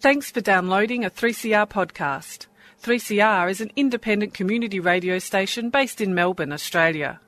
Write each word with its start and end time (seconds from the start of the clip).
Thanks 0.00 0.30
for 0.30 0.40
downloading 0.40 1.04
a 1.04 1.10
3CR 1.10 1.68
podcast. 1.68 2.46
3CR 2.80 3.50
is 3.50 3.60
an 3.60 3.72
independent 3.74 4.32
community 4.32 4.78
radio 4.78 5.18
station 5.18 5.70
based 5.70 6.00
in 6.00 6.14
Melbourne, 6.14 6.52
Australia. 6.52 7.18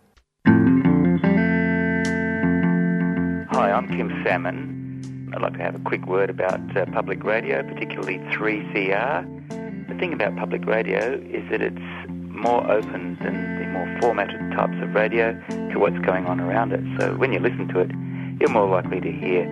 Hi, 3.54 3.72
I'm 3.72 3.88
Kim 3.88 4.12
Salmon. 4.26 5.32
I'd 5.34 5.42
like 5.42 5.54
to 5.54 5.64
have 5.64 5.76
a 5.76 5.80
quick 5.80 6.06
word 6.06 6.30
about 6.30 6.76
uh, 6.76 6.86
public 6.88 7.24
radio, 7.24 7.64
particularly 7.64 8.18
3CR. 8.36 9.64
The 9.88 9.96
thing 10.00 10.14
about 10.14 10.36
public 10.36 10.66
radio 10.66 11.14
is 11.14 11.48
that 11.52 11.62
it's 11.62 11.78
more 12.10 12.70
open 12.70 13.18
than 13.22 13.60
the 13.60 13.68
more 13.68 13.98
formatted 14.02 14.40
types 14.52 14.76
of 14.82 14.94
radio 14.94 15.34
to 15.72 15.80
what's 15.80 16.00
going 16.00 16.26
on 16.26 16.40
around 16.40 16.74
it. 16.74 16.82
So 17.00 17.16
when 17.16 17.32
you 17.32 17.40
listen 17.40 17.68
to 17.70 17.80
it, 17.82 17.92
you're 18.40 18.50
more 18.50 18.68
likely 18.68 19.00
to 19.00 19.12
hear 19.12 19.44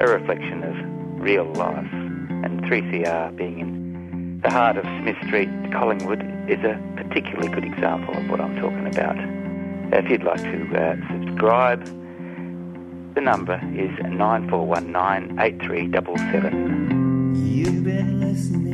a 0.00 0.08
reflection 0.08 0.64
of 0.64 1.20
real 1.20 1.44
life. 1.52 1.92
And 1.92 2.62
3CR 2.64 3.36
being 3.36 3.60
in 3.60 4.40
the 4.42 4.50
heart 4.50 4.76
of 4.76 4.84
Smith 5.02 5.16
Street, 5.26 5.50
Collingwood, 5.72 6.22
is 6.48 6.58
a 6.64 6.80
particularly 6.96 7.48
good 7.48 7.64
example 7.64 8.16
of 8.16 8.28
what 8.30 8.40
I'm 8.40 8.56
talking 8.56 8.86
about. 8.86 9.16
If 9.94 10.10
you'd 10.10 10.24
like 10.24 10.42
to 10.42 10.74
uh, 10.74 10.96
subscribe, 11.12 11.84
the 13.14 13.20
number 13.20 13.60
is 13.76 13.90
9419 14.02 15.38
8377. 15.38 17.34
You've 17.36 17.84
been 17.84 18.20
listening 18.20 18.71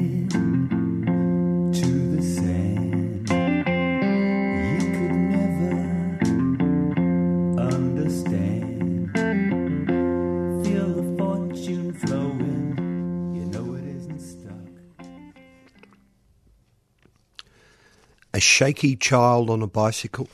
shaky 18.58 18.96
child 18.96 19.50
on 19.50 19.62
a 19.62 19.68
bicycle. 19.68 20.28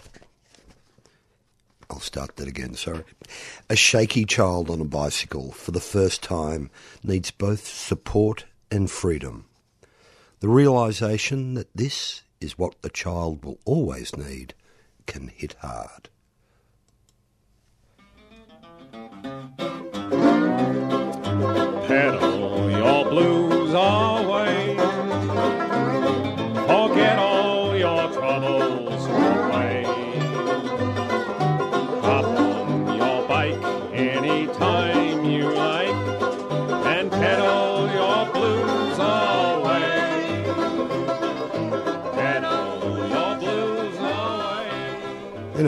I'll 1.90 2.00
start 2.00 2.36
that 2.36 2.48
again, 2.48 2.72
sorry. 2.72 3.04
A 3.68 3.76
shaky 3.76 4.24
child 4.24 4.70
on 4.70 4.80
a 4.80 4.86
bicycle 4.86 5.52
for 5.52 5.72
the 5.72 5.78
first 5.78 6.22
time 6.22 6.70
needs 7.02 7.30
both 7.30 7.68
support 7.68 8.46
and 8.70 8.90
freedom. 8.90 9.44
The 10.40 10.48
realization 10.48 11.52
that 11.52 11.68
this 11.74 12.22
is 12.40 12.56
what 12.56 12.80
the 12.80 12.88
child 12.88 13.44
will 13.44 13.58
always 13.66 14.16
need 14.16 14.54
can 15.04 15.28
hit 15.28 15.56
hard. 15.60 16.08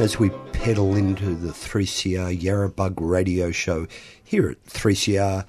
As 0.07 0.21
we 0.21 0.31
pedal 0.53 0.95
into 0.95 1.35
the 1.35 1.51
3CR 1.51 2.41
Yarrabug 2.41 2.95
radio 2.99 3.51
show 3.51 3.89
here 4.23 4.49
at 4.49 4.65
3CR, 4.67 5.45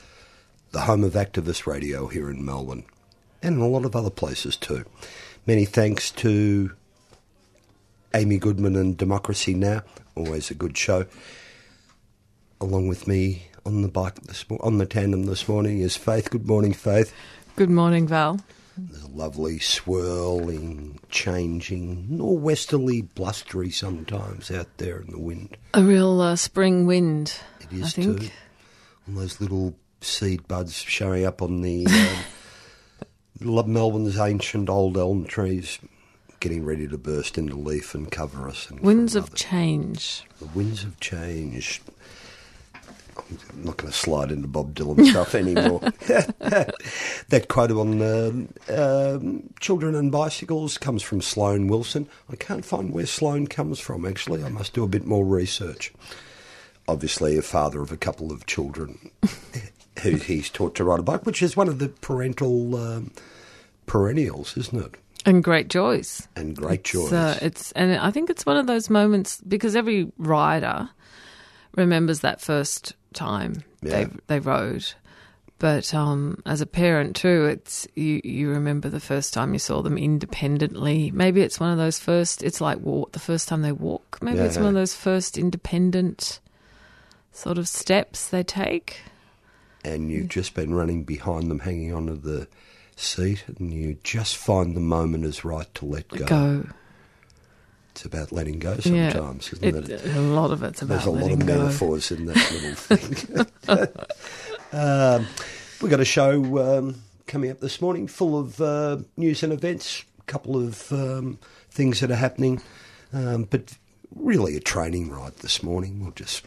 the 0.72 0.82
home 0.82 1.04
of 1.04 1.14
activist 1.14 1.68
radio 1.68 2.08
here 2.08 2.28
in 2.32 2.44
Melbourne, 2.44 2.84
and 3.44 3.58
in 3.58 3.62
a 3.62 3.68
lot 3.68 3.86
of 3.86 3.96
other 3.96 4.10
places 4.10 4.58
too. 4.58 4.84
Many 5.46 5.66
thanks 5.66 6.10
to 6.10 6.72
Amy 8.16 8.40
Goodman 8.40 8.76
and 8.76 8.98
Democracy 8.98 9.54
Now, 9.54 9.84
always 10.16 10.50
a 10.50 10.56
good 10.56 10.76
show. 10.76 11.06
Along 12.60 12.88
with 12.88 13.08
me 13.08 13.50
on 13.64 13.84
the 13.84 13.88
bike 13.88 14.16
this 14.24 14.44
on 14.62 14.80
the 14.80 14.88
tandem 14.88 15.26
this 15.28 15.48
morning 15.48 15.82
is 15.82 15.96
Faith. 15.96 16.32
Good 16.32 16.48
morning, 16.48 16.74
Faith. 16.74 17.14
Good 17.58 17.70
morning, 17.70 18.08
Val. 18.08 18.40
There's 18.78 19.04
a 19.04 19.08
lovely 19.08 19.60
swirling, 19.60 21.00
changing, 21.10 22.08
norwesterly, 22.10 23.02
blustery 23.02 23.72
sometimes 23.72 24.52
out 24.52 24.78
there 24.78 25.00
in 25.02 25.12
the 25.12 25.20
wind. 25.20 25.58
A 25.74 25.84
real 25.84 26.22
uh, 26.22 26.36
spring 26.36 26.86
wind. 26.86 27.34
It 27.62 27.74
is 27.74 27.86
I 27.86 27.90
think. 27.90 28.22
too. 28.22 28.30
And 29.08 29.18
those 29.18 29.42
little 29.42 29.76
seed 30.02 30.48
buds 30.48 30.76
showing 30.76 31.26
up 31.26 31.42
on 31.42 31.62
the 31.62 31.88
um, 33.42 33.74
Melbourne's 33.74 34.18
ancient 34.20 34.70
old 34.70 34.98
elm 34.98 35.26
trees, 35.26 35.80
getting 36.40 36.64
ready 36.66 36.88
to 36.88 36.98
burst 36.98 37.38
into 37.38 37.56
leaf 37.56 37.96
and 37.96 38.12
cover 38.12 38.48
us. 38.48 38.70
And 38.70 38.80
Winds 38.82 39.16
of 39.16 39.34
change. 39.34 40.24
the 40.40 40.46
winds 40.48 40.84
of 40.84 41.00
change. 41.00 41.82
I'm 43.30 43.64
not 43.64 43.78
going 43.78 43.92
to 43.92 43.98
slide 43.98 44.32
into 44.32 44.48
Bob 44.48 44.74
Dylan 44.74 45.06
stuff 45.10 45.36
anymore. 45.36 45.80
that 47.30 47.46
quote 47.48 47.72
on 47.72 48.02
um, 48.02 48.50
um, 48.70 49.50
children 49.60 49.96
and 49.96 50.12
bicycles 50.12 50.78
comes 50.78 51.04
from 51.04 51.22
Sloan 51.22 51.68
Wilson. 51.68 52.08
I 52.30 52.36
can't 52.36 52.66
find 52.66 52.92
where 52.92 53.06
Sloan 53.06 53.48
comes 53.48 53.80
from, 53.80 54.06
actually. 54.06 54.44
I 54.44 54.50
must 54.50 54.74
do 54.74 54.84
a 54.84 54.88
bit 54.88 55.06
more 55.06 55.26
research. 55.26 55.94
Obviously, 56.88 57.38
a 57.38 57.42
father 57.42 57.82
of 57.82 57.92
a 57.92 57.98
couple 57.98 58.32
of 58.32 58.46
children 58.46 59.12
who 60.02 60.12
he's 60.16 60.50
taught 60.50 60.76
to 60.76 60.84
ride 60.84 61.00
a 61.00 61.04
bike, 61.04 61.26
which 61.26 61.42
is 61.42 61.58
one 61.58 61.68
of 61.68 61.80
the 61.80 61.90
parental 61.90 62.76
um, 62.76 63.12
perennials, 63.86 64.56
isn't 64.58 64.82
it? 64.82 64.96
And 65.26 65.44
great 65.44 65.68
joys. 65.68 66.28
And 66.38 66.56
great 66.56 66.86
joys. 66.86 67.12
Uh, 67.12 67.38
it's 67.42 67.74
and 67.74 67.98
I 67.98 68.12
think 68.12 68.30
it's 68.30 68.46
one 68.46 68.56
of 68.56 68.68
those 68.68 68.90
moments 68.90 69.42
because 69.46 69.76
every 69.76 70.10
rider 70.18 70.90
remembers 71.76 72.22
that 72.22 72.40
first 72.40 72.96
time 73.18 73.64
Yeah. 73.82 74.06
they 74.06 74.08
they 74.28 74.40
rode. 74.40 74.86
But 75.60 75.92
um, 75.94 76.42
as 76.46 76.62
a 76.62 76.68
parent 76.68 77.16
too, 77.16 77.46
it's 77.46 77.88
you, 77.96 78.22
you 78.24 78.50
remember 78.50 78.90
the 78.90 79.00
first 79.00 79.34
time 79.34 79.54
you 79.54 79.60
saw 79.60 79.82
them 79.82 79.98
independently. 79.98 81.10
Maybe 81.10 81.42
it's 81.42 81.60
one 81.60 81.72
of 81.72 81.80
those 81.80 81.98
first. 81.98 82.44
It's 82.44 82.62
like 82.62 82.78
walk 82.80 83.14
the 83.14 83.20
first 83.20 83.48
time 83.48 83.64
they 83.64 83.72
walk. 83.72 84.20
Maybe 84.22 84.38
it's 84.38 84.56
Yeah. 84.56 84.62
one 84.62 84.70
of 84.70 84.76
those 84.76 84.94
first 84.94 85.36
independent 85.36 86.40
sort 87.32 87.58
of 87.58 87.68
steps 87.68 88.30
they 88.30 88.44
take. 88.44 89.02
and 89.84 90.12
you've 90.12 90.28
just 90.30 90.54
been 90.54 90.74
running 90.76 91.04
behind 91.06 91.50
them, 91.50 91.60
hanging 91.60 91.94
onto 91.94 92.16
the 92.20 92.48
seat, 92.98 93.44
and 93.58 93.74
you 93.74 93.98
just 94.04 94.36
find 94.36 94.76
the 94.76 94.82
moment 94.82 95.24
is 95.24 95.46
right 95.46 95.74
to 95.76 95.86
let 95.86 96.08
go. 96.10 96.26
Go. 96.26 96.66
It's 97.98 98.06
about 98.06 98.32
letting 98.32 98.60
go 98.60 98.78
Yeah. 98.84 99.10
sometimes, 99.12 99.52
It, 99.54 99.64
isn't 99.76 99.90
it? 99.90 100.16
a 100.16 100.22
lot 100.22 100.52
of 100.52 100.62
it's 100.62 100.84
about 100.84 101.04
There's 101.04 101.08
a 101.08 101.10
lot 101.10 101.32
of 101.32 101.40
go. 101.48 101.58
metaphors 101.64 102.12
in 102.12 102.26
that 102.28 102.36
little 102.52 102.76
thing. 102.76 103.92
um, 104.72 105.26
we've 105.82 105.90
got 105.90 106.00
a 106.00 106.06
show 106.06 106.78
um, 106.78 107.02
coming 107.26 107.50
up 107.50 107.60
this 107.60 107.82
morning 107.82 108.06
full 108.06 108.38
of 108.38 108.62
uh, 108.62 108.98
news 109.18 109.42
and 109.42 109.52
events, 109.52 110.04
a 110.20 110.24
couple 110.26 110.56
of 110.64 110.92
um, 110.92 111.40
things 111.72 112.00
that 112.02 112.12
are 112.12 112.16
happening, 112.16 112.62
um, 113.14 113.46
but 113.46 113.76
really 114.16 114.56
a 114.56 114.60
training 114.60 115.10
ride 115.10 115.36
this 115.38 115.64
morning. 115.64 116.00
We'll 116.00 116.12
just 116.12 116.46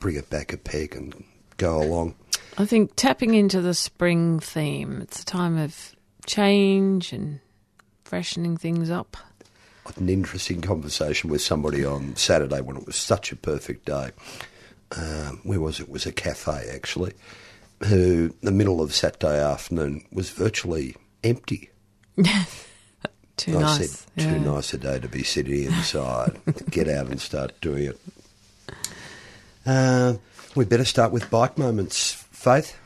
bring 0.00 0.16
it 0.16 0.30
back 0.30 0.54
a 0.54 0.56
peg 0.56 0.96
and 0.96 1.12
go 1.58 1.76
along. 1.82 2.14
I 2.56 2.64
think 2.64 2.92
tapping 2.96 3.34
into 3.34 3.60
the 3.60 3.74
spring 3.74 4.40
theme. 4.40 5.02
It's 5.02 5.20
a 5.20 5.26
time 5.26 5.58
of 5.58 5.94
change 6.24 7.12
and 7.12 7.40
freshening 8.04 8.56
things 8.56 8.88
up. 8.90 9.18
An 9.96 10.08
interesting 10.08 10.60
conversation 10.60 11.30
with 11.30 11.40
somebody 11.42 11.84
on 11.84 12.16
Saturday 12.16 12.60
when 12.60 12.76
it 12.76 12.86
was 12.86 12.96
such 12.96 13.32
a 13.32 13.36
perfect 13.36 13.86
day. 13.86 14.10
Um, 14.96 15.40
where 15.44 15.60
was 15.60 15.80
it? 15.80 15.84
It 15.84 15.88
was 15.90 16.06
a 16.06 16.12
cafe 16.12 16.68
actually. 16.74 17.12
Who 17.84 18.34
the 18.42 18.52
middle 18.52 18.80
of 18.80 18.94
Saturday 18.94 19.38
afternoon 19.38 20.04
was 20.12 20.30
virtually 20.30 20.96
empty. 21.22 21.70
Too 23.36 23.58
I 23.58 23.60
nice. 23.60 23.90
said, 23.90 24.22
too 24.24 24.30
yeah. 24.30 24.38
nice 24.38 24.72
a 24.72 24.78
day 24.78 24.98
to 24.98 25.08
be 25.08 25.22
sitting 25.22 25.64
inside. 25.64 26.40
Get 26.70 26.88
out 26.88 27.08
and 27.08 27.20
start 27.20 27.52
doing 27.60 27.84
it. 27.84 28.00
Uh, 29.66 30.14
we 30.54 30.64
better 30.64 30.84
start 30.86 31.12
with 31.12 31.30
bike 31.30 31.58
moments. 31.58 32.12
Faith, 32.30 32.78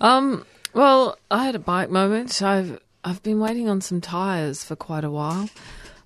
Um. 0.00 0.46
Well, 0.74 1.18
I 1.30 1.44
had 1.44 1.54
a 1.54 1.58
bike 1.58 1.90
moment. 1.90 2.40
I've 2.40 2.80
I've 3.04 3.22
been 3.22 3.38
waiting 3.40 3.68
on 3.68 3.82
some 3.82 4.00
tires 4.00 4.64
for 4.64 4.74
quite 4.76 5.04
a 5.04 5.10
while, 5.10 5.50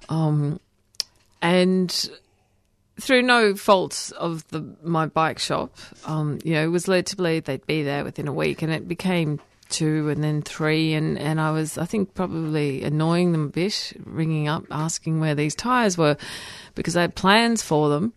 um, 0.09 0.61
and 1.43 2.11
through 3.01 3.23
no 3.23 3.55
fault 3.55 4.13
of 4.17 4.47
the 4.49 4.77
my 4.83 5.07
bike 5.07 5.39
shop, 5.39 5.77
um, 6.05 6.39
you 6.45 6.55
know, 6.55 6.65
it 6.65 6.71
was 6.71 6.89
led 6.89 7.07
to 7.07 7.17
believe 7.17 7.45
they'd 7.45 7.67
be 7.67 7.83
there 7.83 8.05
within 8.05 8.29
a 8.29 8.33
week, 8.33 8.63
and 8.63 8.73
it 8.73 8.89
became 8.89 9.41
two 9.69 10.09
and 10.09 10.23
then 10.23 10.43
three, 10.43 10.95
and, 10.95 11.19
and 11.19 11.41
I 11.41 11.51
was, 11.51 11.77
I 11.77 11.85
think, 11.85 12.15
probably 12.15 12.83
annoying 12.85 13.33
them 13.33 13.47
a 13.47 13.49
bit, 13.49 13.93
ringing 14.05 14.49
up, 14.49 14.65
asking 14.71 15.21
where 15.21 15.35
these 15.35 15.55
tyres 15.55 15.99
were, 15.99 16.17
because 16.75 16.97
I 16.97 17.03
had 17.03 17.15
plans 17.15 17.63
for 17.63 17.89
them. 17.89 18.13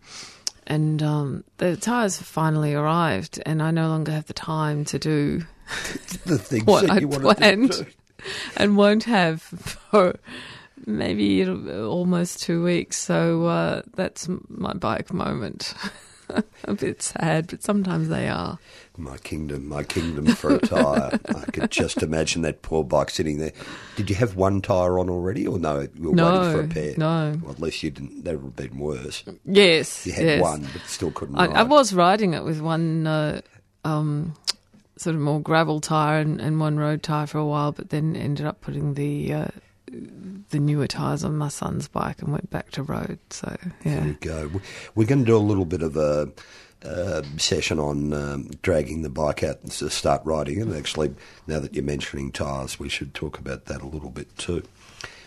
And 0.68 1.01
um, 1.01 1.44
the 1.57 1.75
tyres 1.75 2.21
finally 2.21 2.75
arrived, 2.75 3.41
and 3.45 3.63
I 3.63 3.71
no 3.71 3.88
longer 3.88 4.12
have 4.12 4.27
the 4.27 4.33
time 4.33 4.86
to 4.86 5.00
do 5.00 5.41
The 6.25 6.38
things 6.38 6.65
what 6.65 6.88
that 6.88 6.91
I 6.91 7.06
planned 7.06 7.71
to 7.74 7.83
do. 7.83 7.89
and 8.57 8.77
won't 8.77 9.03
have 9.06 9.41
for 9.41 10.19
maybe 10.85 11.47
almost 11.47 12.41
two 12.41 12.63
weeks. 12.63 12.97
So 12.97 13.45
uh, 13.45 13.81
that's 13.95 14.27
my 14.47 14.73
bike 14.73 15.13
moment. 15.13 15.73
a 16.65 16.73
bit 16.75 17.01
sad, 17.01 17.47
but 17.47 17.63
sometimes 17.63 18.07
they 18.09 18.27
are. 18.29 18.59
My 18.97 19.17
kingdom, 19.17 19.67
my 19.67 19.83
kingdom 19.83 20.27
for 20.27 20.55
a 20.55 20.59
tyre. 20.59 21.19
I 21.29 21.45
could 21.51 21.71
just 21.71 22.03
imagine 22.03 22.43
that 22.43 22.61
poor 22.61 22.83
bike 22.83 23.09
sitting 23.09 23.39
there. 23.39 23.53
Did 23.95 24.09
you 24.09 24.15
have 24.17 24.35
one 24.35 24.61
tyre 24.61 24.99
on 24.99 25.09
already, 25.09 25.47
or 25.47 25.57
no? 25.57 25.87
You 25.95 26.11
were 26.11 26.23
waiting 26.23 26.51
for 26.51 26.59
a 26.59 26.67
No, 26.67 26.73
pair. 26.73 26.93
no. 26.97 27.39
Well, 27.41 27.51
at 27.53 27.59
least 27.59 27.81
you 27.81 27.89
didn't. 27.91 28.25
That 28.25 28.35
would 28.35 28.59
have 28.59 28.71
been 28.71 28.77
worse. 28.79 29.23
Yes, 29.45 30.05
You 30.05 30.13
had 30.13 30.25
yes. 30.25 30.41
one, 30.41 30.67
but 30.71 30.81
still 30.85 31.11
couldn't. 31.11 31.35
I, 31.37 31.47
ride. 31.47 31.55
I 31.55 31.63
was 31.63 31.93
riding 31.93 32.33
it 32.35 32.43
with 32.43 32.61
one 32.61 33.07
uh, 33.07 33.41
um, 33.83 34.35
sort 34.97 35.15
of 35.15 35.21
more 35.21 35.41
gravel 35.41 35.79
tire 35.81 36.19
and, 36.19 36.39
and 36.39 36.59
one 36.59 36.77
road 36.77 37.01
tire 37.01 37.25
for 37.25 37.39
a 37.39 37.45
while, 37.45 37.71
but 37.71 37.89
then 37.89 38.15
ended 38.15 38.45
up 38.45 38.61
putting 38.61 38.93
the 38.93 39.33
uh, 39.33 39.47
the 40.50 40.59
newer 40.59 40.88
tires 40.88 41.24
on 41.24 41.38
my 41.38 41.47
son's 41.50 41.88
bike 41.88 42.21
and 42.21 42.31
went 42.31 42.50
back 42.50 42.71
to 42.71 42.83
road. 42.83 43.19
So 43.30 43.56
There 43.83 43.94
yeah, 43.94 44.06
we 44.06 44.13
go. 44.13 44.47
We- 44.53 44.62
We're 44.95 45.07
going 45.07 45.19
to 45.19 45.25
do 45.25 45.38
a 45.38 45.39
little 45.39 45.65
bit 45.65 45.81
of 45.81 45.95
a, 45.97 46.30
uh 46.83 47.24
session 47.38 47.77
on 47.80 48.13
um, 48.13 48.50
dragging 48.62 49.01
the 49.01 49.09
bike 49.09 49.44
out 49.44 49.65
to 49.69 49.89
start 49.89 50.21
riding. 50.24 50.62
And 50.62 50.74
actually, 50.75 51.13
now 51.47 51.59
that 51.59 51.74
you're 51.75 51.83
mentioning 51.83 52.31
tyres, 52.31 52.80
we 52.80 52.88
should 52.89 53.13
talk 53.13 53.38
about 53.38 53.65
that 53.65 53.81
a 53.81 53.86
little 53.88 54.09
bit 54.09 54.36
too. 54.38 54.63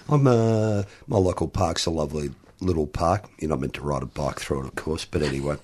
I'm 0.08 0.26
uh, 0.26 0.84
my 1.06 1.18
local 1.18 1.48
park's 1.48 1.84
a 1.86 1.90
lovely 1.90 2.30
little 2.60 2.86
park. 2.86 3.28
You're 3.38 3.50
not 3.50 3.60
meant 3.60 3.74
to 3.74 3.82
ride 3.82 4.02
a 4.02 4.06
bike 4.06 4.40
through 4.40 4.60
it, 4.62 4.66
of 4.66 4.74
course, 4.76 5.04
but 5.04 5.22
anyway, 5.22 5.56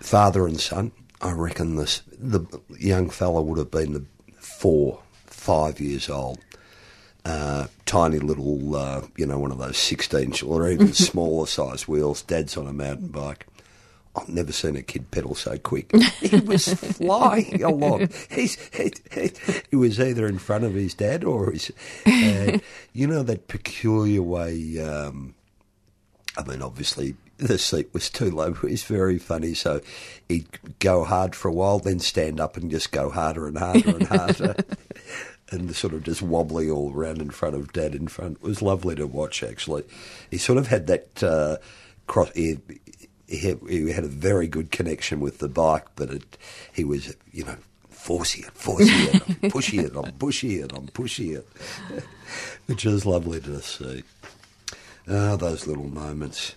father 0.00 0.46
and 0.46 0.60
son. 0.60 0.92
I 1.20 1.32
reckon 1.32 1.76
this 1.76 2.02
the 2.18 2.44
young 2.78 3.08
fella 3.10 3.40
would 3.42 3.58
have 3.58 3.70
been 3.70 3.92
the 3.92 4.04
four, 4.36 5.00
five 5.26 5.80
years 5.80 6.08
old 6.08 6.38
uh, 7.24 7.66
tiny 7.86 8.18
little, 8.18 8.76
uh, 8.76 9.02
you 9.16 9.26
know, 9.26 9.38
one 9.38 9.50
of 9.50 9.58
those 9.58 9.78
16 9.78 10.34
or 10.46 10.68
even 10.68 10.92
smaller 10.92 11.46
size 11.46 11.88
wheels. 11.88 12.22
Dad's 12.22 12.56
on 12.56 12.66
a 12.66 12.72
mountain 12.72 13.08
bike. 13.08 13.46
I've 14.16 14.28
never 14.28 14.52
seen 14.52 14.76
a 14.76 14.82
kid 14.82 15.10
pedal 15.10 15.34
so 15.34 15.58
quick. 15.58 15.90
He 16.20 16.36
was 16.36 16.72
flying 16.72 17.62
along. 17.64 18.08
He's, 18.30 18.56
he, 18.74 18.92
he, 19.12 19.30
he 19.70 19.76
was 19.76 19.98
either 19.98 20.26
in 20.26 20.38
front 20.38 20.64
of 20.64 20.74
his 20.74 20.94
dad 20.94 21.24
or 21.24 21.50
his, 21.50 21.72
uh, 22.06 22.58
you 22.92 23.06
know, 23.06 23.22
that 23.24 23.48
peculiar 23.48 24.22
way. 24.22 24.78
Um, 24.80 25.34
I 26.36 26.44
mean, 26.44 26.62
obviously 26.62 27.16
the 27.38 27.58
seat 27.58 27.92
was 27.92 28.08
too 28.08 28.30
low. 28.30 28.52
But 28.52 28.70
It's 28.70 28.84
very 28.84 29.18
funny. 29.18 29.54
So 29.54 29.80
he'd 30.28 30.46
go 30.78 31.04
hard 31.04 31.34
for 31.34 31.48
a 31.48 31.52
while, 31.52 31.78
then 31.78 31.98
stand 31.98 32.40
up 32.40 32.56
and 32.56 32.70
just 32.70 32.92
go 32.92 33.10
harder 33.10 33.46
and 33.48 33.58
harder 33.58 33.96
and 33.96 34.06
harder. 34.06 34.54
And 35.54 35.74
sort 35.74 35.94
of 35.94 36.02
just 36.02 36.22
wobbling 36.22 36.70
all 36.70 36.92
around 36.92 37.20
in 37.20 37.30
front 37.30 37.54
of 37.54 37.72
Dad 37.72 37.94
in 37.94 38.08
front. 38.08 38.38
It 38.38 38.42
was 38.42 38.62
lovely 38.62 38.94
to 38.96 39.06
watch, 39.06 39.42
actually. 39.42 39.84
He 40.30 40.38
sort 40.38 40.58
of 40.58 40.66
had 40.66 40.86
that 40.88 41.22
uh, 41.22 41.56
cross. 42.06 42.30
He, 42.34 42.58
he, 43.26 43.90
had, 43.90 44.04
a 44.04 44.08
very 44.08 44.46
good 44.46 44.70
connection 44.70 45.20
with 45.20 45.38
the 45.38 45.48
bike, 45.48 45.86
but 45.96 46.10
it, 46.10 46.36
he 46.72 46.84
was, 46.84 47.16
you 47.32 47.44
know, 47.44 47.56
forcing 47.88 48.44
it, 48.44 48.50
forcing 48.52 48.88
it, 48.88 49.22
I'm 49.42 49.50
pushing 49.50 49.80
it, 49.80 49.96
I'm 49.96 50.12
pushing 50.12 50.50
it, 50.52 50.72
I'm 50.72 50.86
pushing 50.88 51.32
it, 51.34 51.46
which 52.66 52.84
is 52.84 53.06
lovely 53.06 53.40
to 53.40 53.62
see. 53.62 54.02
Ah, 55.08 55.36
those 55.36 55.66
little 55.66 55.88
moments. 55.88 56.54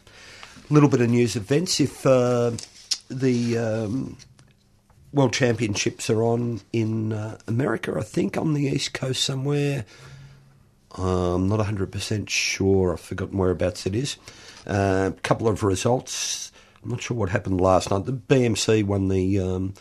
A 0.70 0.74
little 0.74 0.90
bit 0.90 1.02
of 1.02 1.10
news 1.10 1.36
events. 1.36 1.80
If 1.80 2.06
uh, 2.06 2.52
the 3.10 3.58
um, 3.58 4.18
World 5.14 5.34
Championships 5.34 6.10
are 6.10 6.22
on 6.22 6.62
in 6.74 7.14
uh, 7.14 7.38
America, 7.48 7.96
I 7.98 8.04
think, 8.04 8.38
on 8.38 8.54
the 8.54 8.64
East 8.64 8.94
Coast 8.94 9.24
somewhere. 9.24 9.86
I'm 10.96 11.48
not 11.48 11.60
100% 11.60 12.30
sure. 12.30 12.94
I've 12.94 13.00
forgotten 13.00 13.38
whereabouts 13.38 13.86
it 13.86 13.96
is. 13.96 14.18
A 14.66 15.14
couple 15.24 15.48
of 15.48 15.64
results. 15.64 16.52
I'm 16.84 16.92
not 16.92 17.02
sure 17.02 17.18
what 17.18 17.30
happened 17.30 17.62
last 17.62 17.92
night. 17.92 18.06
The 18.06 18.14
BMC 18.14 18.84
won 18.84 19.08
the 19.08 19.40
um, 19.40 19.74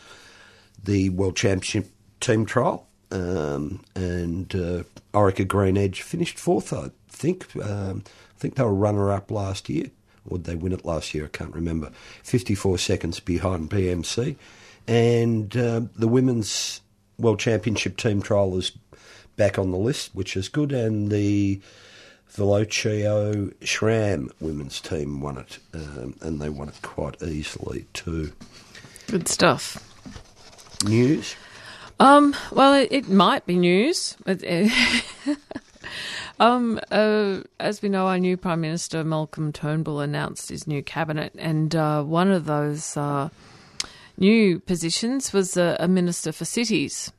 the 0.82 1.10
World 1.10 1.36
Championship 1.36 1.90
team 2.20 2.46
trial, 2.46 2.86
um, 3.10 3.84
and 3.94 4.54
uh, 4.54 4.82
Orica 5.12 5.46
Green 5.46 5.76
Edge 5.76 6.02
finished 6.02 6.38
fourth. 6.38 6.72
I 6.72 6.90
think. 7.08 7.54
Um, 7.56 8.04
I 8.06 8.38
think 8.38 8.56
they 8.56 8.64
were 8.64 8.74
runner 8.74 9.10
up 9.10 9.30
last 9.30 9.68
year, 9.68 9.90
or 10.28 10.38
did 10.38 10.46
they 10.46 10.54
win 10.54 10.72
it 10.72 10.84
last 10.84 11.14
year? 11.14 11.24
I 11.24 11.28
can't 11.28 11.54
remember. 11.54 11.90
54 12.22 12.78
seconds 12.78 13.20
behind 13.20 13.70
BMC, 13.70 14.36
and 14.88 15.56
uh, 15.56 15.82
the 15.96 16.08
women's 16.08 16.80
World 17.18 17.38
Championship 17.38 17.96
team 17.96 18.22
trial 18.22 18.56
is 18.56 18.72
back 19.36 19.58
on 19.58 19.70
the 19.70 19.78
list, 19.78 20.14
which 20.14 20.36
is 20.36 20.48
good, 20.48 20.72
and 20.72 21.10
the 21.10 21.60
Velocio 22.32 23.54
SRAM 23.60 24.30
women's 24.40 24.80
team 24.80 25.20
won 25.20 25.38
it, 25.38 25.58
um, 25.74 26.14
and 26.20 26.40
they 26.40 26.48
won 26.48 26.68
it 26.68 26.80
quite 26.82 27.22
easily 27.22 27.86
too. 27.92 28.32
good 29.06 29.28
stuff. 29.28 29.82
News. 30.84 31.34
Um, 31.98 32.36
well, 32.52 32.74
it, 32.74 32.88
it 32.90 33.08
might 33.08 33.46
be 33.46 33.56
news. 33.56 34.16
Um, 36.38 36.78
uh, 36.90 37.40
as 37.58 37.80
we 37.80 37.88
know, 37.88 38.06
our 38.06 38.18
new 38.18 38.36
Prime 38.36 38.60
Minister 38.60 39.02
Malcolm 39.04 39.52
Turnbull 39.52 40.00
announced 40.00 40.50
his 40.50 40.66
new 40.66 40.82
cabinet, 40.82 41.32
and 41.38 41.74
uh, 41.74 42.02
one 42.02 42.30
of 42.30 42.44
those 42.44 42.96
uh, 42.96 43.30
new 44.16 44.60
positions 44.60 45.32
was 45.32 45.56
a, 45.56 45.76
a 45.80 45.88
minister 45.88 46.32
for 46.32 46.44
cities, 46.44 47.12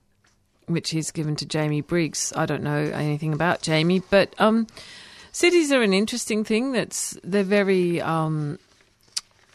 which 0.68 0.92
he's 0.92 1.12
given 1.12 1.36
to 1.38 1.46
Jamie 1.46 1.82
Briggs. 1.82 2.34
I 2.36 2.46
don't 2.46 2.64
know 2.64 2.78
anything 2.78 3.34
about 3.34 3.62
Jamie, 3.62 4.02
but 4.10 4.34
um, 4.40 4.68
cities 5.32 5.72
are 5.72 5.82
an 5.82 5.94
interesting 5.94 6.44
thing. 6.44 6.72
That's 6.72 7.18
they're 7.24 7.44
very 7.44 8.02
um, 8.02 8.60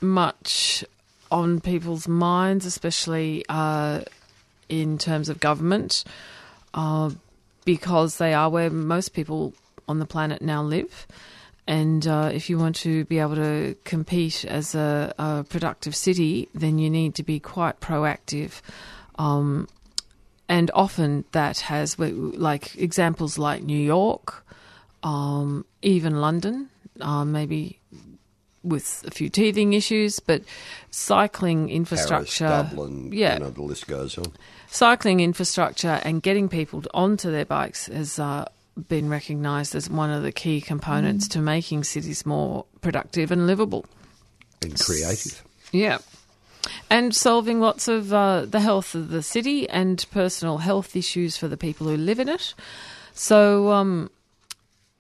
much 0.01 0.85
on 1.31 1.61
people's 1.61 2.09
minds, 2.09 2.67
especially. 2.67 3.45
Uh, 3.49 4.03
in 4.73 4.97
terms 4.97 5.29
of 5.29 5.39
government 5.39 6.03
uh, 6.73 7.11
because 7.67 8.17
they 8.17 8.33
are 8.33 8.49
where 8.49 8.71
most 8.71 9.13
people 9.13 9.53
on 9.87 9.99
the 9.99 10.07
planet 10.07 10.41
now 10.41 10.63
live. 10.63 11.07
And 11.67 12.07
uh, 12.07 12.31
if 12.35 12.51
you 12.51 12.59
want 12.59 12.77
to 12.77 13.05
be 13.05 13.21
able 13.21 13.37
to 13.37 13.77
compete 13.85 14.45
as 14.45 14.75
a, 14.75 15.15
a 15.17 15.45
productive 15.49 15.95
city, 15.95 16.49
then 16.55 16.79
you 16.79 16.91
need 16.91 17.15
to 17.15 17.23
be 17.23 17.39
quite 17.39 17.81
proactive. 17.81 18.61
Um, 19.17 19.69
and 20.49 20.71
often 20.75 21.25
that 21.33 21.61
has, 21.61 21.99
like, 21.99 22.77
examples 22.77 23.39
like 23.39 23.63
New 23.63 23.79
York, 23.79 24.45
um, 25.05 25.65
even 25.83 26.21
London, 26.21 26.69
uh, 27.01 27.25
maybe 27.25 27.79
with 28.65 29.05
a 29.07 29.11
few 29.11 29.29
teething 29.29 29.73
issues, 29.73 30.21
but 30.21 30.43
cycling 30.91 31.69
infrastructure. 31.69 32.47
Paris, 32.47 32.71
Dublin, 32.71 33.13
yeah, 33.13 33.35
you 33.35 33.41
know, 33.41 33.51
the 33.51 33.63
list 33.63 33.87
goes 33.87 34.19
on. 34.19 34.33
cycling 34.69 35.21
infrastructure 35.21 36.01
and 36.05 36.23
getting 36.23 36.49
people 36.49 36.83
onto 36.95 37.31
their 37.31 37.45
bikes 37.45 37.87
has 37.87 38.19
uh, 38.19 38.45
been 38.89 39.09
recognised 39.09 39.75
as 39.75 39.91
one 39.91 40.11
of 40.11 40.23
the 40.23 40.33
key 40.33 40.61
components 40.61 41.29
to 41.29 41.41
making 41.41 41.85
cities 41.85 42.25
more 42.25 42.65
productive 42.81 43.31
and 43.31 43.47
livable. 43.47 43.85
And 44.63 44.79
creative. 44.79 45.43
Yeah. 45.73 45.99
And 46.91 47.15
solving 47.15 47.61
lots 47.61 47.89
of 47.89 48.13
uh, 48.13 48.47
the 48.47 48.61
health 48.61 48.95
of 48.95 49.09
the 49.09 49.23
city 49.23 49.69
and 49.69 50.05
personal 50.11 50.59
health 50.59 50.95
issues 50.95 51.37
for 51.37 51.49
the 51.49 51.57
people 51.57 51.87
who 51.89 51.97
live 51.97 52.21
in 52.21 52.29
it. 52.29 52.55
So 53.15 53.73
um, 53.73 54.11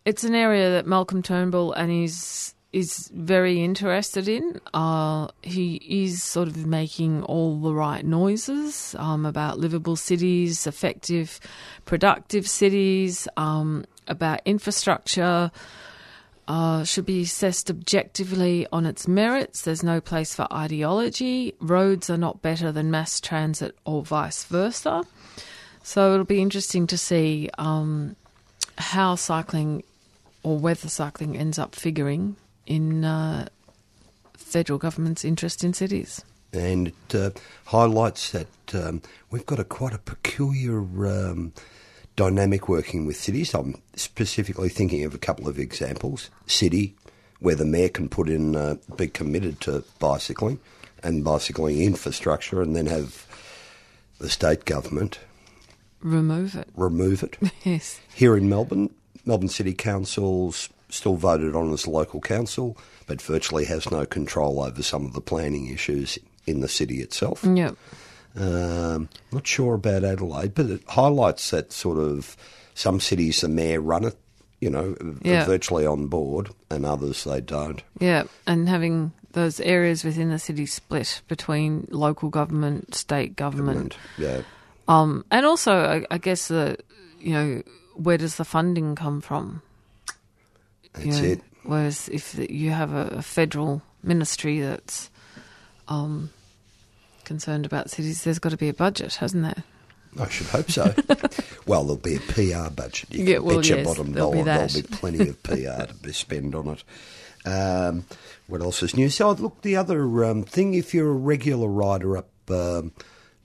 it's 0.04 0.24
an 0.24 0.34
area 0.34 0.70
that 0.70 0.86
Malcolm 0.86 1.22
Turnbull 1.22 1.72
and 1.72 1.90
his 1.90 2.54
is 2.72 3.10
very 3.12 3.62
interested 3.62 4.28
in. 4.28 4.60
Uh, 4.72 5.28
he 5.42 5.76
is 5.88 6.22
sort 6.22 6.48
of 6.48 6.66
making 6.66 7.22
all 7.24 7.60
the 7.60 7.74
right 7.74 8.04
noises 8.04 8.96
um, 8.98 9.26
about 9.26 9.58
livable 9.58 9.96
cities, 9.96 10.66
effective, 10.66 11.38
productive 11.84 12.48
cities, 12.48 13.28
um, 13.36 13.84
about 14.08 14.40
infrastructure. 14.44 15.50
Uh, 16.48 16.82
should 16.82 17.06
be 17.06 17.22
assessed 17.22 17.70
objectively 17.70 18.66
on 18.72 18.84
its 18.84 19.06
merits. 19.06 19.62
There's 19.62 19.84
no 19.84 20.00
place 20.00 20.34
for 20.34 20.52
ideology. 20.52 21.54
Roads 21.60 22.10
are 22.10 22.16
not 22.16 22.42
better 22.42 22.72
than 22.72 22.90
mass 22.90 23.20
transit 23.20 23.76
or 23.84 24.02
vice 24.02 24.42
versa. 24.44 25.04
So 25.84 26.12
it'll 26.12 26.24
be 26.24 26.42
interesting 26.42 26.88
to 26.88 26.98
see 26.98 27.48
um, 27.58 28.16
how 28.76 29.14
cycling 29.14 29.84
or 30.42 30.58
whether 30.58 30.88
cycling 30.88 31.38
ends 31.38 31.60
up 31.60 31.76
figuring 31.76 32.36
in 32.66 33.04
uh, 33.04 33.48
federal 34.34 34.78
government's 34.78 35.24
interest 35.24 35.64
in 35.64 35.72
cities. 35.72 36.22
and 36.52 36.88
it 36.88 37.14
uh, 37.14 37.30
highlights 37.66 38.30
that 38.32 38.48
um, 38.74 39.00
we've 39.30 39.46
got 39.46 39.58
a 39.58 39.64
quite 39.64 39.94
a 39.94 39.98
peculiar 39.98 40.80
um, 41.06 41.52
dynamic 42.16 42.68
working 42.68 43.06
with 43.06 43.16
cities. 43.16 43.54
I'm 43.54 43.80
specifically 43.96 44.68
thinking 44.68 45.04
of 45.04 45.14
a 45.14 45.18
couple 45.18 45.48
of 45.48 45.58
examples. 45.58 46.28
City, 46.46 46.94
where 47.40 47.54
the 47.54 47.64
mayor 47.64 47.88
can 47.88 48.08
put 48.08 48.28
in, 48.28 48.54
uh, 48.54 48.76
be 48.96 49.08
committed 49.08 49.60
to 49.62 49.82
bicycling 49.98 50.58
and 51.02 51.24
bicycling 51.24 51.80
infrastructure, 51.80 52.60
and 52.62 52.76
then 52.76 52.86
have 52.86 53.26
the 54.18 54.28
state 54.28 54.64
government 54.66 55.18
Remove 56.00 56.54
it. 56.54 56.68
remove 56.76 57.22
it. 57.22 57.38
Yes. 57.64 57.98
Here 58.14 58.36
in 58.36 58.48
Melbourne, 58.48 58.90
Melbourne 59.24 59.48
City 59.48 59.72
Council's 59.72 60.68
still 60.92 61.16
voted 61.16 61.56
on 61.56 61.72
as 61.72 61.86
local 61.86 62.20
council, 62.20 62.76
but 63.06 63.20
virtually 63.22 63.64
has 63.64 63.90
no 63.90 64.04
control 64.06 64.62
over 64.62 64.82
some 64.82 65.06
of 65.06 65.14
the 65.14 65.20
planning 65.20 65.66
issues 65.68 66.18
in 66.46 66.60
the 66.60 66.68
city 66.68 67.00
itself. 67.00 67.42
Yep. 67.44 67.76
Um, 68.36 69.08
not 69.30 69.46
sure 69.46 69.74
about 69.74 70.04
Adelaide, 70.04 70.54
but 70.54 70.66
it 70.66 70.82
highlights 70.88 71.50
that 71.50 71.72
sort 71.72 71.98
of 71.98 72.36
some 72.74 73.00
cities 73.00 73.40
the 73.40 73.48
mayor 73.48 73.80
run 73.80 74.04
it, 74.04 74.16
you 74.60 74.70
know, 74.70 74.94
Yeah. 75.22 75.44
virtually 75.44 75.86
on 75.86 76.06
board, 76.06 76.50
and 76.70 76.86
others 76.86 77.24
they 77.24 77.40
don't. 77.40 77.82
Yeah, 77.98 78.24
and 78.46 78.68
having 78.68 79.12
those 79.32 79.60
areas 79.60 80.04
within 80.04 80.30
the 80.30 80.38
city 80.38 80.66
split 80.66 81.20
between 81.28 81.88
local 81.90 82.28
government, 82.28 82.94
state 82.94 83.34
government, 83.36 83.96
Yeah, 84.18 84.42
um, 84.88 85.24
and 85.30 85.44
also, 85.46 85.72
I, 85.72 86.06
I 86.14 86.18
guess 86.18 86.48
the 86.48 86.76
you 87.20 87.32
know 87.32 87.62
where 87.94 88.16
does 88.18 88.36
the 88.36 88.44
funding 88.44 88.94
come 88.94 89.20
from? 89.20 89.60
That's 90.94 91.06
you 91.06 91.12
know, 91.12 91.28
it. 91.28 91.40
Whereas 91.64 92.08
if 92.08 92.34
you 92.50 92.70
have 92.70 92.92
a, 92.92 93.06
a 93.18 93.22
federal 93.22 93.82
ministry 94.02 94.60
that's 94.60 95.10
um, 95.88 96.30
concerned 97.24 97.66
about 97.66 97.90
cities, 97.90 98.24
there's 98.24 98.38
got 98.38 98.50
to 98.50 98.56
be 98.56 98.68
a 98.68 98.74
budget, 98.74 99.14
hasn't 99.16 99.42
there? 99.44 99.64
I 100.20 100.28
should 100.28 100.48
hope 100.48 100.70
so. 100.70 100.94
well, 101.66 101.84
there'll 101.84 101.96
be 101.96 102.16
a 102.16 102.20
PR 102.20 102.70
budget. 102.70 103.14
You 103.14 103.24
Yeah, 103.24 103.36
can 103.36 103.44
well, 103.44 103.56
bet 103.56 103.68
your 103.68 103.78
yes, 103.78 103.86
bottom 103.86 104.12
there'll 104.12 104.32
be 104.32 104.38
dollar 104.38 104.44
that. 104.44 104.70
there'll 104.70 104.88
be 104.88 104.96
plenty 104.96 105.28
of 105.28 105.42
PR 105.42 105.54
to 105.86 105.94
be 106.02 106.12
spent 106.12 106.54
on 106.54 106.68
it. 106.68 106.84
Um, 107.48 108.04
what 108.46 108.60
else 108.60 108.82
is 108.82 108.94
new? 108.94 109.08
So, 109.08 109.30
look, 109.32 109.62
the 109.62 109.76
other 109.76 110.24
um, 110.24 110.42
thing, 110.44 110.74
if 110.74 110.92
you're 110.92 111.08
a 111.10 111.14
regular 111.14 111.66
rider 111.68 112.16
up 112.18 112.28
um, 112.50 112.92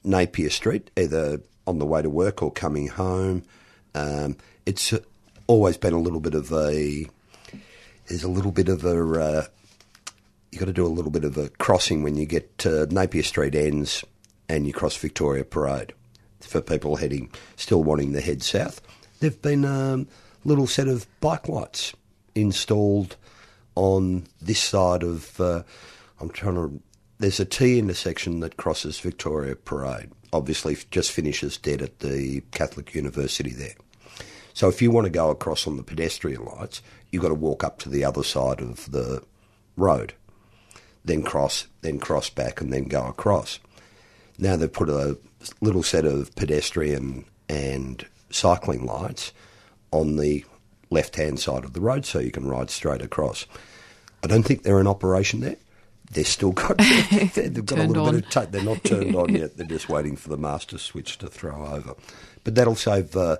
Napier 0.03 0.49
Street, 0.49 0.91
either 0.97 1.39
on 1.65 1.79
the 1.79 1.85
way 1.85 2.01
to 2.01 2.09
work 2.09 2.43
or 2.43 2.51
coming 2.51 2.87
home, 2.87 3.43
um, 3.95 4.35
it's 4.65 4.93
always 5.47 5.77
been 5.77 5.93
a 5.93 5.99
little 5.99 6.19
bit 6.19 6.33
of 6.33 6.51
a. 6.51 7.05
There's 8.07 8.23
a 8.23 8.29
little 8.29 8.51
bit 8.51 8.69
of 8.69 8.85
a. 8.85 9.19
Uh, 9.19 9.45
you 10.51 10.59
got 10.59 10.65
to 10.65 10.73
do 10.73 10.85
a 10.85 10.87
little 10.87 11.11
bit 11.11 11.25
of 11.25 11.37
a 11.37 11.49
crossing 11.49 12.03
when 12.03 12.15
you 12.15 12.25
get 12.25 12.57
to 12.59 12.85
Napier 12.87 13.23
Street 13.23 13.53
ends 13.53 14.03
and 14.47 14.65
you 14.65 14.73
cross 14.73 14.95
Victoria 14.95 15.43
Parade. 15.43 15.93
For 16.39 16.61
people 16.61 16.95
heading, 16.95 17.31
still 17.57 17.83
wanting 17.83 18.13
to 18.13 18.21
head 18.21 18.43
south, 18.43 18.79
there've 19.19 19.41
been 19.41 19.65
a 19.65 19.93
um, 19.93 20.07
little 20.45 20.67
set 20.67 20.87
of 20.87 21.07
bike 21.19 21.49
lights 21.49 21.93
installed 22.35 23.17
on 23.75 24.27
this 24.41 24.61
side 24.61 25.03
of. 25.03 25.39
Uh, 25.41 25.63
I'm 26.21 26.29
trying 26.29 26.55
to. 26.55 26.81
There's 27.19 27.39
a 27.39 27.45
T 27.45 27.79
intersection 27.79 28.39
that 28.41 28.57
crosses 28.57 28.99
Victoria 28.99 29.55
Parade. 29.55 30.11
Obviously, 30.31 30.77
just 30.91 31.11
finishes 31.11 31.57
dead 31.57 31.81
at 31.81 31.99
the 31.99 32.41
Catholic 32.51 32.93
University 32.93 33.51
there. 33.51 33.75
So 34.57 34.67
if 34.67 34.81
you 34.81 34.89
want 34.89 35.05
to 35.05 35.11
go 35.11 35.29
across 35.29 35.67
on 35.67 35.77
the 35.77 35.83
pedestrian 35.83 36.43
lights, 36.43 36.81
you've 37.11 37.21
got 37.21 37.27
to 37.27 37.35
walk 37.35 37.63
up 37.63 37.77
to 37.77 37.89
the 37.89 38.03
other 38.03 38.23
side 38.23 38.59
of 38.59 38.91
the 38.91 39.21
road, 39.75 40.15
then 41.05 41.21
cross, 41.21 41.67
then 41.81 41.99
cross 41.99 42.31
back, 42.31 42.59
and 42.59 42.73
then 42.73 42.85
go 42.85 43.05
across. 43.05 43.59
Now 44.39 44.55
they've 44.55 44.73
put 44.73 44.89
a 44.89 45.19
little 45.61 45.83
set 45.83 46.05
of 46.05 46.33
pedestrian 46.33 47.25
and 47.47 48.03
cycling 48.31 48.83
lights 48.83 49.31
on 49.91 50.15
the 50.15 50.43
left-hand 50.89 51.39
side 51.39 51.63
of 51.63 51.73
the 51.73 51.81
road, 51.81 52.03
so 52.03 52.17
you 52.17 52.31
can 52.31 52.49
ride 52.49 52.71
straight 52.71 53.03
across. 53.03 53.45
I 54.23 54.27
don't 54.27 54.41
think 54.41 54.63
they're 54.63 54.79
in 54.79 54.87
operation 54.87 55.41
there. 55.41 55.57
They're 56.09 56.23
still 56.23 56.53
got. 56.53 56.77
they've 57.35 57.63
got 57.63 57.77
a 57.77 57.83
little 57.83 58.07
on. 58.07 58.15
bit 58.15 58.25
of. 58.25 58.31
ta- 58.31 58.45
they're 58.45 58.63
not 58.63 58.83
turned 58.83 59.15
on 59.15 59.35
yet. 59.35 59.55
They're 59.55 59.67
just 59.67 59.87
waiting 59.87 60.15
for 60.15 60.29
the 60.29 60.37
master 60.37 60.79
switch 60.79 61.19
to 61.19 61.27
throw 61.27 61.67
over. 61.67 61.93
But 62.43 62.55
that'll 62.55 62.75
save. 62.75 63.15
Uh, 63.15 63.37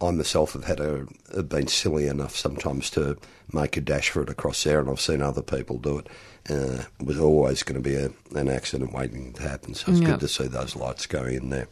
I 0.00 0.10
myself 0.10 0.52
have 0.54 0.64
had 0.64 0.80
a 0.80 1.06
have 1.34 1.48
been 1.48 1.66
silly 1.68 2.06
enough 2.08 2.36
sometimes 2.36 2.90
to 2.90 3.16
make 3.52 3.76
a 3.76 3.80
dash 3.80 4.10
for 4.10 4.22
it 4.22 4.28
across 4.28 4.62
there, 4.64 4.80
and 4.80 4.90
I've 4.90 5.00
seen 5.00 5.22
other 5.22 5.42
people 5.42 5.78
do 5.78 5.98
it. 5.98 6.08
Uh, 6.50 6.82
it 7.00 7.06
was 7.06 7.18
always 7.18 7.62
going 7.62 7.82
to 7.82 7.88
be 7.88 7.94
a, 7.96 8.10
an 8.38 8.48
accident 8.48 8.92
waiting 8.92 9.32
to 9.34 9.42
happen, 9.42 9.74
so 9.74 9.90
it's 9.92 10.00
Yeah. 10.00 10.08
good 10.10 10.20
to 10.20 10.28
see 10.28 10.46
those 10.46 10.76
lights 10.76 11.06
going 11.06 11.34
in 11.36 11.50
there. 11.50 11.68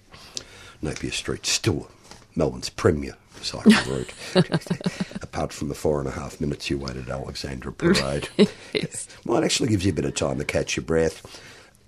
Napier 0.81 1.11
Street 1.11 1.45
still 1.47 1.88
Melbourne's 2.35 2.71
premier 2.71 3.17
cycling 3.43 3.76
route, 3.88 4.12
apart 5.23 5.52
from 5.52 5.69
the 5.69 5.75
four 5.75 5.99
and 5.99 6.09
a 6.09 6.12
half 6.12 6.41
minutes 6.41 6.71
you 6.71 6.79
wait 6.79 6.97
at 6.97 7.09
Alexandra 7.09 7.73
Parade. 7.75 8.29
Yes. 8.73 9.09
Well, 9.26 9.43
it 9.43 9.45
actually 9.45 9.69
gives 9.69 9.85
you 9.85 9.93
a 9.93 9.95
bit 9.95 10.05
of 10.05 10.14
time 10.14 10.38
to 10.38 10.45
catch 10.45 10.76
your 10.76 10.85
breath. 10.85 11.41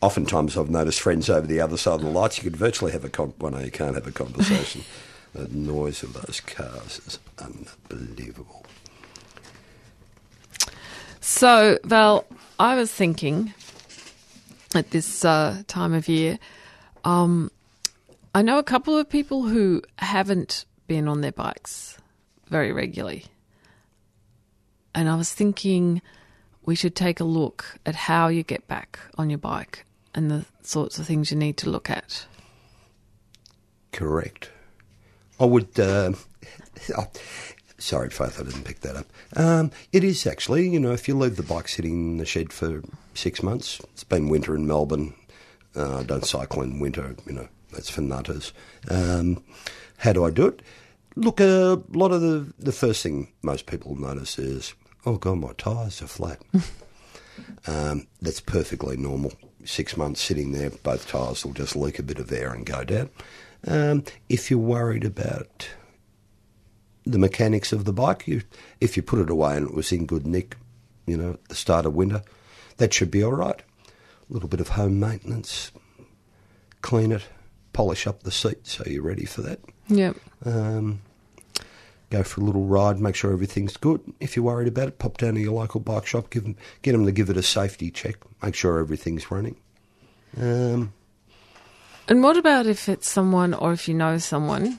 Oftentimes, 0.02 0.56
I've 0.58 0.68
noticed 0.68 1.00
friends 1.00 1.30
over 1.30 1.46
the 1.46 1.60
other 1.60 1.76
side 1.78 1.94
of 1.94 2.02
the 2.02 2.10
lights. 2.10 2.36
You 2.36 2.44
could 2.50 2.56
virtually 2.58 2.92
have 2.92 3.04
a 3.04 3.08
con- 3.08 3.32
well, 3.38 3.52
no, 3.52 3.60
you 3.60 3.70
can't 3.70 3.94
have 3.94 4.06
a 4.06 4.12
conversation. 4.12 4.82
The 5.34 5.48
noise 5.48 6.02
of 6.02 6.14
those 6.14 6.40
cars 6.40 7.00
is 7.06 7.18
unbelievable. 7.38 8.64
So, 11.20 11.78
Val, 11.84 12.26
I 12.58 12.76
was 12.76 12.90
thinking 12.90 13.52
at 14.74 14.90
this 14.90 15.24
uh, 15.24 15.62
time 15.66 15.92
of 15.92 16.08
year, 16.08 16.38
um, 17.04 17.50
I 18.34 18.42
know 18.42 18.58
a 18.58 18.64
couple 18.64 18.96
of 18.96 19.08
people 19.08 19.42
who 19.44 19.82
haven't 19.98 20.64
been 20.86 21.08
on 21.08 21.20
their 21.20 21.32
bikes 21.32 21.98
very 22.48 22.72
regularly. 22.72 23.24
And 24.94 25.08
I 25.08 25.16
was 25.16 25.32
thinking 25.32 26.02
we 26.64 26.74
should 26.74 26.94
take 26.94 27.20
a 27.20 27.24
look 27.24 27.78
at 27.84 27.94
how 27.94 28.28
you 28.28 28.42
get 28.42 28.66
back 28.68 28.98
on 29.18 29.30
your 29.30 29.38
bike 29.38 29.84
and 30.14 30.30
the 30.30 30.44
sorts 30.62 30.98
of 30.98 31.06
things 31.06 31.30
you 31.30 31.36
need 31.36 31.56
to 31.58 31.70
look 31.70 31.90
at. 31.90 32.26
Correct. 33.92 34.50
I 35.38 35.44
would. 35.44 35.78
Uh, 35.78 36.12
oh, 36.98 37.06
sorry, 37.78 38.10
Faith, 38.10 38.40
I 38.40 38.44
didn't 38.44 38.64
pick 38.64 38.80
that 38.80 38.96
up. 38.96 39.06
Um, 39.36 39.70
it 39.92 40.04
is 40.04 40.26
actually, 40.26 40.68
you 40.68 40.80
know, 40.80 40.92
if 40.92 41.08
you 41.08 41.16
leave 41.16 41.36
the 41.36 41.42
bike 41.42 41.68
sitting 41.68 42.12
in 42.12 42.16
the 42.18 42.26
shed 42.26 42.52
for 42.52 42.82
six 43.14 43.42
months, 43.42 43.80
it's 43.92 44.04
been 44.04 44.28
winter 44.28 44.54
in 44.54 44.66
Melbourne. 44.66 45.14
Uh, 45.76 45.98
I 45.98 46.02
don't 46.04 46.24
cycle 46.24 46.62
in 46.62 46.78
winter, 46.78 47.16
you 47.26 47.32
know, 47.32 47.48
that's 47.72 47.90
for 47.90 48.00
nutters. 48.00 48.52
Um, 48.88 49.42
how 49.98 50.12
do 50.12 50.24
I 50.24 50.30
do 50.30 50.46
it? 50.46 50.62
Look, 51.16 51.40
a 51.40 51.80
lot 51.92 52.12
of 52.12 52.20
the, 52.20 52.52
the 52.58 52.72
first 52.72 53.02
thing 53.02 53.32
most 53.42 53.66
people 53.66 53.96
notice 53.96 54.38
is, 54.38 54.74
oh, 55.06 55.16
God, 55.16 55.38
my 55.38 55.52
tyres 55.52 56.02
are 56.02 56.06
flat. 56.06 56.40
um, 57.66 58.06
that's 58.20 58.40
perfectly 58.40 58.96
normal. 58.96 59.32
Six 59.64 59.96
months 59.96 60.20
sitting 60.20 60.52
there, 60.52 60.70
both 60.70 61.08
tyres 61.08 61.44
will 61.44 61.52
just 61.52 61.76
leak 61.76 61.98
a 61.98 62.02
bit 62.02 62.18
of 62.18 62.32
air 62.32 62.52
and 62.52 62.66
go 62.66 62.84
down. 62.84 63.10
Um, 63.66 64.04
if 64.28 64.50
you're 64.50 64.60
worried 64.60 65.04
about 65.04 65.68
the 67.04 67.18
mechanics 67.18 67.72
of 67.72 67.84
the 67.84 67.92
bike, 67.92 68.26
you, 68.26 68.42
if 68.80 68.96
you 68.96 69.02
put 69.02 69.18
it 69.20 69.30
away 69.30 69.56
and 69.56 69.68
it 69.68 69.74
was 69.74 69.92
in 69.92 70.06
good 70.06 70.26
nick, 70.26 70.56
you 71.06 71.16
know, 71.16 71.32
at 71.32 71.48
the 71.48 71.54
start 71.54 71.86
of 71.86 71.94
winter, 71.94 72.22
that 72.78 72.92
should 72.92 73.10
be 73.10 73.22
all 73.22 73.32
right. 73.32 73.60
A 74.30 74.32
little 74.32 74.48
bit 74.48 74.60
of 74.60 74.70
home 74.70 74.98
maintenance, 74.98 75.70
clean 76.80 77.12
it, 77.12 77.22
polish 77.72 78.06
up 78.06 78.22
the 78.22 78.30
seat 78.30 78.66
so 78.66 78.84
you're 78.86 79.02
ready 79.02 79.26
for 79.26 79.42
that. 79.42 79.60
Yep. 79.88 80.16
Um, 80.44 81.02
go 82.10 82.22
for 82.22 82.40
a 82.40 82.44
little 82.44 82.64
ride, 82.64 82.98
make 83.00 83.14
sure 83.16 83.32
everything's 83.32 83.76
good. 83.76 84.00
If 84.20 84.34
you're 84.36 84.44
worried 84.44 84.68
about 84.68 84.88
it, 84.88 84.98
pop 84.98 85.18
down 85.18 85.34
to 85.34 85.40
your 85.40 85.52
local 85.52 85.80
bike 85.80 86.06
shop, 86.06 86.30
give 86.30 86.44
'em- 86.46 86.56
get 86.82 86.92
them 86.92 87.04
to 87.04 87.12
give 87.12 87.28
it 87.28 87.36
a 87.36 87.42
safety 87.42 87.90
check, 87.90 88.16
make 88.42 88.54
sure 88.54 88.78
everything's 88.78 89.30
running. 89.30 89.56
Um, 90.40 90.92
And 92.08 92.22
what 92.22 92.36
about 92.36 92.66
if 92.66 92.88
it's 92.88 93.08
someone, 93.10 93.54
or 93.54 93.72
if 93.72 93.88
you 93.88 93.94
know 93.94 94.18
someone 94.18 94.78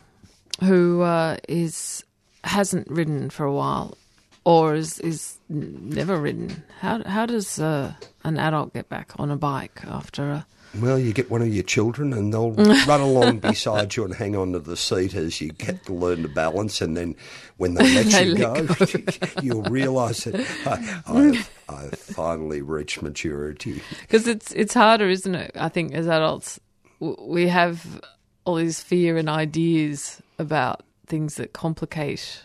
who 0.62 1.01
uh, 1.01 1.38
is 1.48 2.03
hasn't 2.44 2.88
ridden 2.89 3.29
for 3.29 3.46
a 3.46 3.53
while, 3.53 3.98
or 4.44 4.75
is 4.75 5.00
is 5.00 5.38
never 5.50 6.17
ridden? 6.17 6.63
How 6.79 7.03
how 7.03 7.25
does 7.25 7.60
uh, 7.60 7.94
an 8.24 8.38
adult 8.38 8.74
get 8.74 8.89
back 8.89 9.12
on 9.17 9.32
a 9.32 9.38
bike 9.38 9.82
after 9.88 10.29
a? 10.29 10.46
Well, 10.79 11.00
you 11.00 11.13
get 11.13 11.32
one 11.32 11.41
of 11.41 11.48
your 11.48 11.63
children 11.63 12.12
and 12.13 12.34
they'll 12.34 12.51
run 12.86 13.01
along 13.01 13.39
beside 13.39 13.96
you 13.96 14.03
and 14.03 14.13
hang 14.13 14.36
on 14.36 14.51
to 14.53 14.60
the 14.60 14.75
seat 14.75 15.13
as 15.13 15.39
you 15.39 15.51
get 15.51 15.86
to 15.86 15.94
learn 15.94 16.24
to 16.24 16.27
balance. 16.27 16.82
And 16.82 16.98
then 16.98 17.15
when 17.58 17.75
they 17.75 17.84
let 17.96 18.05
They 18.08 18.25
you 18.25 18.36
let 18.36 18.67
go, 18.67 18.86
you'll 19.41 19.63
realise 19.63 20.25
that 20.25 20.36
I, 20.65 21.01
I've, 21.08 21.50
I've 21.70 21.98
finally 21.98 22.62
reached 22.62 23.01
maturity. 23.01 23.82
Because 24.01 24.27
it's 24.27 24.51
it's 24.51 24.74
harder, 24.74 25.08
isn't 25.08 25.36
it? 25.36 25.51
I 25.55 25.70
think 25.70 25.94
as 25.94 26.08
adults, 26.08 26.60
we 26.99 27.47
have 27.47 28.01
all 28.45 28.55
these 28.55 28.81
fear 28.81 29.17
and 29.17 29.29
ideas 29.29 30.21
about 30.39 30.83
things 31.07 31.35
that 31.35 31.53
complicate 31.53 32.43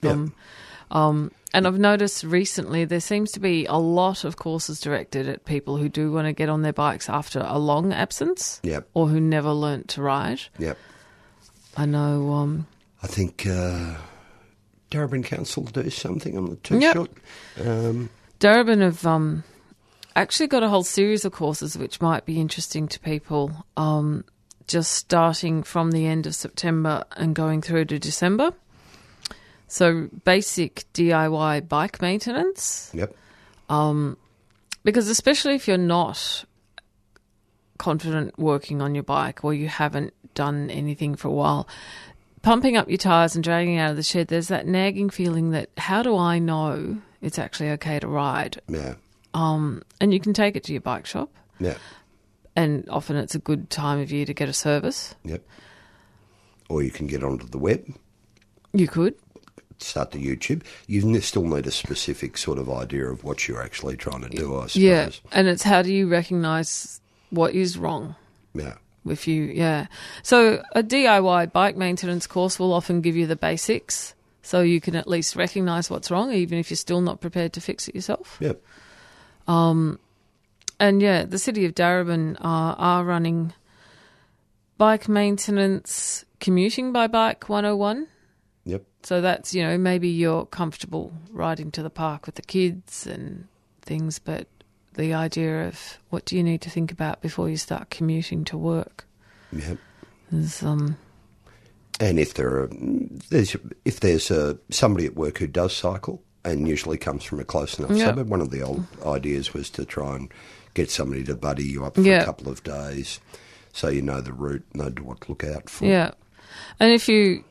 them. 0.00 0.34
Um, 0.90 1.30
and 1.54 1.66
I've 1.66 1.78
noticed 1.78 2.24
recently 2.24 2.84
there 2.84 3.00
seems 3.00 3.30
to 3.32 3.40
be 3.40 3.66
a 3.66 3.76
lot 3.76 4.24
of 4.24 4.36
courses 4.36 4.80
directed 4.80 5.28
at 5.28 5.44
people 5.44 5.76
who 5.76 5.88
do 5.88 6.12
want 6.12 6.26
to 6.26 6.32
get 6.32 6.48
on 6.48 6.62
their 6.62 6.72
bikes 6.72 7.08
after 7.08 7.40
a 7.46 7.58
long 7.58 7.92
absence 7.92 8.60
Yep. 8.62 8.88
or 8.94 9.08
who 9.08 9.20
never 9.20 9.52
learnt 9.52 9.88
to 9.88 10.02
ride. 10.02 10.40
Yep. 10.58 10.76
I 11.76 11.86
know. 11.86 12.32
Um, 12.32 12.66
I 13.02 13.06
think 13.06 13.46
uh, 13.46 13.94
Council 14.90 15.62
do 15.64 15.88
something. 15.90 16.36
I'm 16.36 16.46
not 16.46 16.64
too 16.64 16.78
Yep. 16.78 16.92
sure. 16.94 17.08
Um, 17.66 18.10
Darebin 18.40 18.80
have 18.80 19.06
um, 19.06 19.44
actually 20.16 20.48
got 20.48 20.62
a 20.62 20.68
whole 20.68 20.84
series 20.84 21.24
of 21.24 21.32
courses 21.32 21.76
which 21.76 22.00
might 22.00 22.24
be 22.24 22.40
interesting 22.40 22.88
to 22.88 23.00
people, 23.00 23.66
um, 23.76 24.24
just 24.66 24.92
starting 24.92 25.62
from 25.62 25.90
the 25.90 26.06
end 26.06 26.26
of 26.26 26.34
September 26.34 27.04
and 27.16 27.34
going 27.34 27.62
through 27.62 27.86
to 27.86 27.98
December. 27.98 28.52
So, 29.68 30.08
basic 30.24 30.84
DIY 30.92 31.68
bike 31.68 32.02
maintenance, 32.02 32.90
yep. 32.92 33.14
because 34.84 35.08
especially 35.08 35.54
if 35.54 35.66
you're 35.66 35.78
not 35.78 36.44
confident 37.78 38.38
working 38.38 38.82
on 38.82 38.94
your 38.94 39.04
bike 39.04 39.44
or 39.44 39.54
you 39.54 39.68
haven't 39.68 40.12
done 40.34 40.70
anything 40.70 41.14
for 41.14 41.28
a 41.28 41.32
while, 41.32 41.66
pumping 42.42 42.76
up 42.76 42.88
your 42.88 42.98
tyres 42.98 43.34
and 43.34 43.42
dragging 43.42 43.78
out 43.78 43.90
of 43.90 43.96
the 43.96 44.02
shed, 44.02 44.28
there's 44.28 44.48
that 44.48 44.66
nagging 44.66 45.08
feeling 45.10 45.52
that 45.52 45.70
how 45.78 46.02
do 46.02 46.16
I 46.16 46.38
know 46.38 46.98
it's 47.22 47.38
actually 47.38 47.70
okay 47.70 47.98
to 47.98 48.06
ride? 48.06 48.60
Yeah. 48.68 48.94
Um, 49.34 49.82
and 50.00 50.12
you 50.12 50.20
can 50.20 50.32
take 50.32 50.56
it 50.56 50.64
to 50.64 50.72
your 50.72 50.82
bike 50.82 51.06
shop, 51.06 51.30
Yeah. 51.58 51.76
and 52.54 52.86
often 52.90 53.16
it's 53.16 53.34
a 53.34 53.38
good 53.38 53.70
time 53.70 53.98
of 54.00 54.12
year 54.12 54.26
to 54.26 54.34
get 54.34 54.48
a 54.48 54.52
service. 54.52 55.14
Yep. 55.24 55.42
Or 56.68 56.82
you 56.82 56.90
can 56.90 57.06
get 57.06 57.22
onto 57.24 57.46
the 57.46 57.58
web, 57.58 57.84
You 58.72 58.88
could, 58.88 59.14
start 59.78 60.10
the 60.12 60.24
YouTube. 60.24 60.62
You 60.86 61.20
still 61.20 61.44
need 61.46 61.66
a 61.66 61.70
specific 61.70 62.36
sort 62.38 62.58
of 62.58 62.70
idea 62.70 63.06
of 63.06 63.24
what 63.24 63.46
you're 63.48 63.62
actually 63.62 63.96
trying 63.96 64.22
to 64.22 64.28
do, 64.28 64.56
I 64.56 64.66
suppose. 64.68 64.76
yeah. 64.76 65.10
And 65.32 65.48
it's 65.48 65.62
how 65.62 65.82
do 65.82 65.92
you 65.92 66.08
recognise 66.08 67.00
what 67.30 67.54
is 67.54 67.76
wrong 67.78 68.14
Yeah. 68.54 68.74
with 69.04 69.26
you? 69.26 69.44
Yeah. 69.44 69.86
So 70.22 70.62
a 70.74 70.82
DIY 70.82 71.46
bike 71.52 71.76
maintenance 71.76 72.26
course 72.26 72.58
will 72.58 72.72
often 72.72 73.00
give 73.00 73.16
you 73.16 73.26
the 73.26 73.36
basics, 73.36 74.14
so 74.42 74.60
you 74.60 74.80
can 74.80 74.94
at 74.96 75.08
least 75.08 75.36
recognise 75.36 75.88
what's 75.90 76.10
wrong, 76.10 76.32
even 76.32 76.58
if 76.58 76.70
you're 76.70 76.76
still 76.76 77.00
not 77.00 77.20
prepared 77.20 77.52
to 77.54 77.60
fix 77.60 77.88
it 77.88 77.94
yourself. 77.94 78.38
Yep. 78.40 78.62
And 79.48 79.98
yeah, 81.00 81.24
the 81.24 81.38
city 81.38 81.64
of 81.64 81.74
Darebin 81.74 82.36
are, 82.40 82.74
are 82.76 83.04
running 83.04 83.52
bike 84.78 85.08
maintenance 85.08 86.24
commuting 86.40 86.92
by 86.92 87.06
bike 87.06 87.48
101. 87.48 88.08
Yep. 88.64 88.84
So 89.04 89.20
that's, 89.20 89.54
you 89.54 89.62
know, 89.62 89.78
maybe 89.78 90.08
you're 90.08 90.46
comfortable 90.46 91.12
riding 91.30 91.70
to 91.72 91.82
the 91.82 91.90
park 91.90 92.26
with 92.26 92.36
the 92.36 92.42
kids 92.42 93.06
and 93.06 93.46
things, 93.82 94.18
but 94.18 94.46
the 94.94 95.14
idea 95.14 95.68
of 95.68 95.98
what 96.10 96.24
do 96.24 96.36
you 96.36 96.42
need 96.42 96.60
to 96.62 96.70
think 96.70 96.92
about 96.92 97.20
before 97.20 97.48
you 97.48 97.56
start 97.56 97.90
commuting 97.90 98.44
to 98.44 98.58
work 98.58 99.06
Yep. 99.52 99.78
is, 100.32 100.62
um, 100.62 100.96
And 102.00 102.18
if 102.18 102.34
there 102.34 102.48
are, 102.48 102.70
there's 103.30 103.56
if 103.84 104.00
there's 104.00 104.30
uh 104.30 104.54
somebody 104.70 105.06
at 105.06 105.14
work 105.14 105.38
who 105.38 105.46
does 105.46 105.74
cycle 105.76 106.22
and 106.44 106.66
usually 106.68 106.96
comes 106.98 107.22
from 107.24 107.40
a 107.40 107.44
close 107.44 107.78
enough 107.78 107.92
Yeah. 107.92 108.06
suburb, 108.06 108.28
one 108.28 108.40
of 108.40 108.50
the 108.50 108.62
old 108.62 108.84
ideas 109.06 109.54
was 109.54 109.70
to 109.70 109.84
try 109.84 110.16
and 110.16 110.32
get 110.74 110.90
somebody 110.90 111.22
to 111.24 111.34
buddy 111.34 111.64
you 111.64 111.84
up 111.84 111.94
for 111.96 112.00
Yeah. 112.02 112.22
a 112.22 112.24
couple 112.24 112.48
of 112.48 112.62
days, 112.62 113.20
so 113.72 113.88
you 113.88 114.02
know 114.02 114.20
the 114.20 114.32
route, 114.32 114.64
know 114.74 114.92
what 115.02 115.20
to 115.22 115.28
look 115.28 115.44
out 115.44 115.68
for. 115.70 115.84
yeah. 115.84 116.12
And 116.80 116.92
if 116.92 117.08
you 117.08 117.44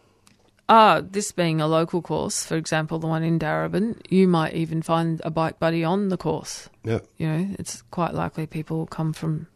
are, 0.70 1.02
this 1.02 1.32
being 1.32 1.60
a 1.62 1.68
local 1.68 2.02
course, 2.02 2.46
for 2.46 2.56
example, 2.56 2.98
the 3.00 3.08
one 3.08 3.24
in 3.24 3.38
Darebin, 3.40 3.96
you 4.10 4.28
might 4.28 4.54
even 4.54 4.82
find 4.82 5.22
a 5.24 5.30
bike 5.30 5.60
buddy 5.60 5.84
on 5.84 6.10
the 6.10 6.18
course. 6.18 6.70
Yeah. 6.84 7.00
you 7.18 7.28
know, 7.28 7.56
it's 7.60 7.82
quite 7.92 8.14
likely 8.14 8.46
people 8.48 8.78
will 8.78 8.86
come 8.88 9.14
from 9.14 9.48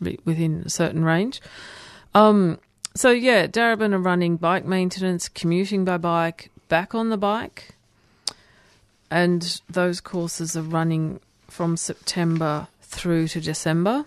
within 0.00 0.62
a 0.64 0.70
certain 0.70 1.04
range. 1.04 1.40
Um, 2.14 2.58
so 2.94 3.10
yeah, 3.10 3.46
Darebin 3.46 3.92
are 3.92 3.98
running 3.98 4.36
bike 4.36 4.64
maintenance, 4.64 5.28
commuting 5.28 5.84
by 5.84 5.98
bike, 5.98 6.50
back 6.68 6.94
on 6.94 7.10
the 7.10 7.16
bike, 7.18 7.74
and 9.10 9.60
those 9.68 10.00
courses 10.00 10.56
are 10.56 10.62
running 10.62 11.20
from 11.48 11.76
September 11.76 12.68
through 12.82 13.28
to 13.28 13.40
December. 13.40 14.04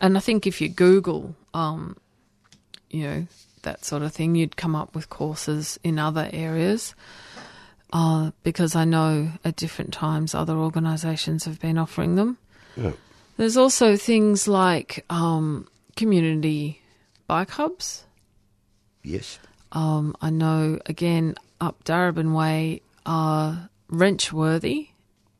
And 0.00 0.16
I 0.16 0.20
think 0.20 0.46
if 0.46 0.60
you 0.60 0.68
Google, 0.68 1.34
um, 1.54 1.96
you 2.90 3.04
know, 3.04 3.26
that 3.62 3.84
sort 3.84 4.02
of 4.02 4.12
thing, 4.12 4.34
you'd 4.34 4.56
come 4.56 4.74
up 4.74 4.94
with 4.94 5.10
courses 5.10 5.78
in 5.82 5.98
other 5.98 6.28
areas 6.32 6.94
uh, 7.92 8.30
because 8.42 8.76
I 8.76 8.84
know 8.84 9.30
at 9.44 9.56
different 9.56 9.92
times 9.92 10.34
other 10.34 10.56
organisations 10.56 11.44
have 11.44 11.60
been 11.60 11.78
offering 11.78 12.16
them. 12.16 12.38
Yeah. 12.76 12.92
There's 13.36 13.56
also 13.56 13.96
things 13.96 14.48
like 14.48 15.04
um, 15.10 15.68
community 15.94 16.82
bike 17.26 17.50
hubs. 17.50 18.04
Yes. 19.02 19.38
Um, 19.72 20.16
I 20.20 20.30
know, 20.30 20.78
again, 20.86 21.34
up 21.60 21.84
Darebin 21.84 22.34
Way, 22.34 22.82
uh, 23.06 23.56
Wrenchworthy 23.88 24.88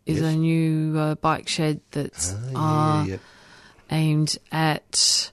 is 0.07 0.21
Yes. 0.21 0.35
a 0.35 0.37
new 0.37 0.97
uh, 0.99 1.15
bike 1.17 1.49
shed 1.49 1.81
that's 1.91 2.35
Ah, 2.55 3.03
yeah, 3.05 3.13
yeah. 3.15 3.17
aimed 3.91 4.39
at 4.53 5.31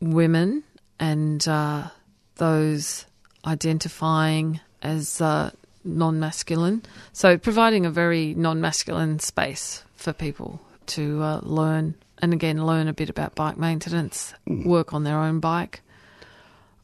women 0.00 0.64
and 0.98 1.46
uh, 1.48 1.88
those 2.36 3.06
identifying 3.46 4.60
as 4.82 5.20
uh, 5.20 5.50
non 5.84 6.18
masculine. 6.18 6.82
So, 7.12 7.38
providing 7.38 7.86
a 7.86 7.90
very 7.90 8.34
non 8.34 8.60
masculine 8.60 9.18
space 9.20 9.84
for 9.94 10.12
people 10.12 10.60
to 10.86 11.22
uh, 11.22 11.40
learn 11.42 11.94
and 12.20 12.32
again 12.32 12.64
learn 12.66 12.88
a 12.88 12.92
bit 12.92 13.10
about 13.10 13.34
bike 13.34 13.58
maintenance, 13.58 14.34
work 14.46 14.92
on 14.94 15.04
their 15.04 15.18
own 15.18 15.38
bike. 15.40 15.82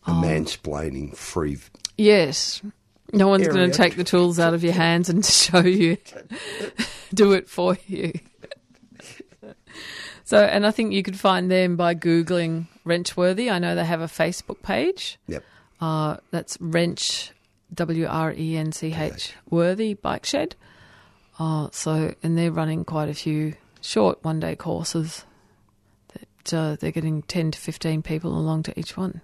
A 0.06 0.10
mansplaining 0.10 1.16
free. 1.16 1.58
Yes. 1.96 2.60
No 3.12 3.28
one's 3.28 3.46
going 3.46 3.70
to 3.70 3.76
take 3.76 3.96
the 3.96 4.04
tools 4.04 4.38
out 4.38 4.54
of 4.54 4.64
your 4.64 4.72
hands 4.72 5.08
and 5.08 5.24
show 5.42 5.60
you, 5.60 5.98
do 7.14 7.32
it 7.32 7.48
for 7.48 7.76
you. 7.86 8.12
So, 10.24 10.42
and 10.42 10.64
I 10.64 10.70
think 10.70 10.94
you 10.94 11.02
could 11.02 11.18
find 11.18 11.50
them 11.50 11.76
by 11.76 11.94
Googling 11.94 12.66
Wrenchworthy. 12.86 13.50
I 13.50 13.58
know 13.58 13.74
they 13.74 13.84
have 13.84 14.00
a 14.00 14.06
Facebook 14.06 14.62
page. 14.62 15.18
Yep. 15.26 15.44
Uh, 15.78 16.16
that's 16.30 16.56
Wrench, 16.58 17.32
W 17.74 18.06
R 18.06 18.32
E 18.32 18.56
N 18.56 18.72
C 18.72 18.94
H, 18.94 19.34
Worthy 19.50 19.92
Bike 19.92 20.24
Shed. 20.24 20.56
Uh, 21.38 21.68
so, 21.72 22.14
and 22.22 22.38
they're 22.38 22.50
running 22.50 22.84
quite 22.86 23.10
a 23.10 23.14
few 23.14 23.54
short 23.82 24.24
one 24.24 24.40
day 24.40 24.56
courses 24.56 25.26
that 26.14 26.54
uh, 26.54 26.76
they're 26.76 26.92
getting 26.92 27.22
10 27.22 27.50
to 27.50 27.58
15 27.58 28.00
people 28.00 28.34
along 28.34 28.62
to 28.62 28.78
each 28.78 28.96
one. 28.96 29.20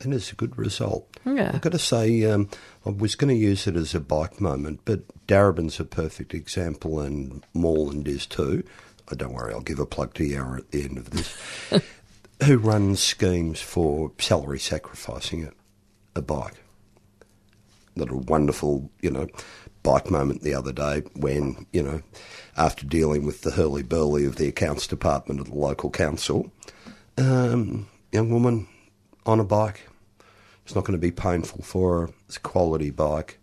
And 0.00 0.14
it's 0.14 0.30
a 0.30 0.36
good 0.36 0.56
result. 0.56 1.08
Yeah. 1.24 1.50
I've 1.54 1.60
got 1.60 1.72
to 1.72 1.78
say, 1.78 2.24
um, 2.24 2.48
I 2.86 2.90
was 2.90 3.16
going 3.16 3.34
to 3.34 3.40
use 3.40 3.66
it 3.66 3.74
as 3.74 3.94
a 3.94 4.00
bike 4.00 4.40
moment, 4.40 4.80
but 4.84 5.00
Darebin's 5.26 5.80
a 5.80 5.84
perfect 5.84 6.34
example, 6.34 7.00
and 7.00 7.44
Moreland 7.52 8.06
is 8.06 8.24
too. 8.24 8.62
Oh, 9.10 9.16
don't 9.16 9.32
worry, 9.32 9.52
I'll 9.52 9.60
give 9.60 9.80
a 9.80 9.86
plug 9.86 10.14
to 10.14 10.24
Yarra 10.24 10.58
at 10.58 10.70
the 10.70 10.84
end 10.84 10.98
of 10.98 11.10
this. 11.10 11.36
who 12.44 12.58
runs 12.58 13.00
schemes 13.00 13.60
for 13.60 14.12
salary 14.18 14.58
sacrificing 14.58 15.42
it, 15.42 15.54
a 16.14 16.22
bike. 16.22 16.54
Little 17.96 18.20
wonderful, 18.20 18.90
you 19.00 19.10
know, 19.10 19.26
bike 19.82 20.10
moment 20.10 20.42
the 20.42 20.54
other 20.54 20.72
day 20.72 21.02
when, 21.16 21.66
you 21.72 21.82
know, 21.82 22.02
after 22.56 22.86
dealing 22.86 23.26
with 23.26 23.42
the 23.42 23.52
hurly 23.52 23.82
burly 23.82 24.24
of 24.24 24.36
the 24.36 24.48
accounts 24.48 24.86
department 24.86 25.40
of 25.40 25.46
the 25.46 25.54
local 25.54 25.90
council, 25.90 26.52
um, 27.16 27.88
young 28.12 28.30
woman 28.30 28.68
on 29.26 29.40
a 29.40 29.44
bike. 29.44 29.87
It's 30.68 30.74
not 30.74 30.84
going 30.84 30.92
to 30.92 30.98
be 30.98 31.10
painful 31.10 31.62
for 31.62 32.00
her. 32.02 32.12
It's 32.26 32.36
a 32.36 32.40
quality 32.40 32.90
bike. 32.90 33.40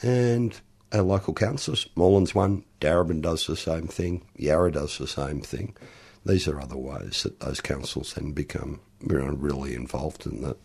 And 0.00 0.60
our 0.92 1.02
local 1.02 1.34
councils, 1.34 1.88
Moreland's 1.96 2.36
one, 2.36 2.62
Darebin 2.80 3.20
does 3.20 3.48
the 3.48 3.56
same 3.56 3.88
thing, 3.88 4.24
Yarra 4.36 4.70
does 4.70 4.96
the 4.96 5.08
same 5.08 5.40
thing. 5.40 5.76
These 6.24 6.46
are 6.46 6.60
other 6.60 6.76
ways 6.76 7.24
that 7.24 7.40
those 7.40 7.60
councils 7.60 8.14
then 8.14 8.30
become 8.30 8.78
you 9.00 9.18
know, 9.18 9.30
really 9.30 9.74
involved 9.74 10.24
in 10.24 10.42
that. 10.42 10.56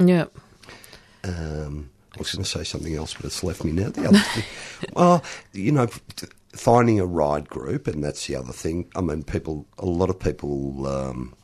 Yeah. 0.00 0.24
Um, 1.22 1.90
I 2.16 2.18
was 2.18 2.32
going 2.32 2.42
to 2.42 2.50
say 2.50 2.64
something 2.64 2.96
else, 2.96 3.14
but 3.14 3.26
it's 3.26 3.44
left 3.44 3.62
me 3.62 3.70
now. 3.70 3.90
The 3.90 4.08
other 4.08 4.18
thing, 4.34 4.44
well, 4.94 5.22
you 5.52 5.70
know, 5.70 5.86
finding 6.52 6.98
a 6.98 7.06
ride 7.06 7.48
group, 7.48 7.86
and 7.86 8.02
that's 8.02 8.26
the 8.26 8.34
other 8.34 8.52
thing. 8.52 8.90
I 8.96 9.00
mean, 9.00 9.22
people, 9.22 9.68
a 9.78 9.86
lot 9.86 10.10
of 10.10 10.18
people 10.18 10.84
um, 10.88 11.36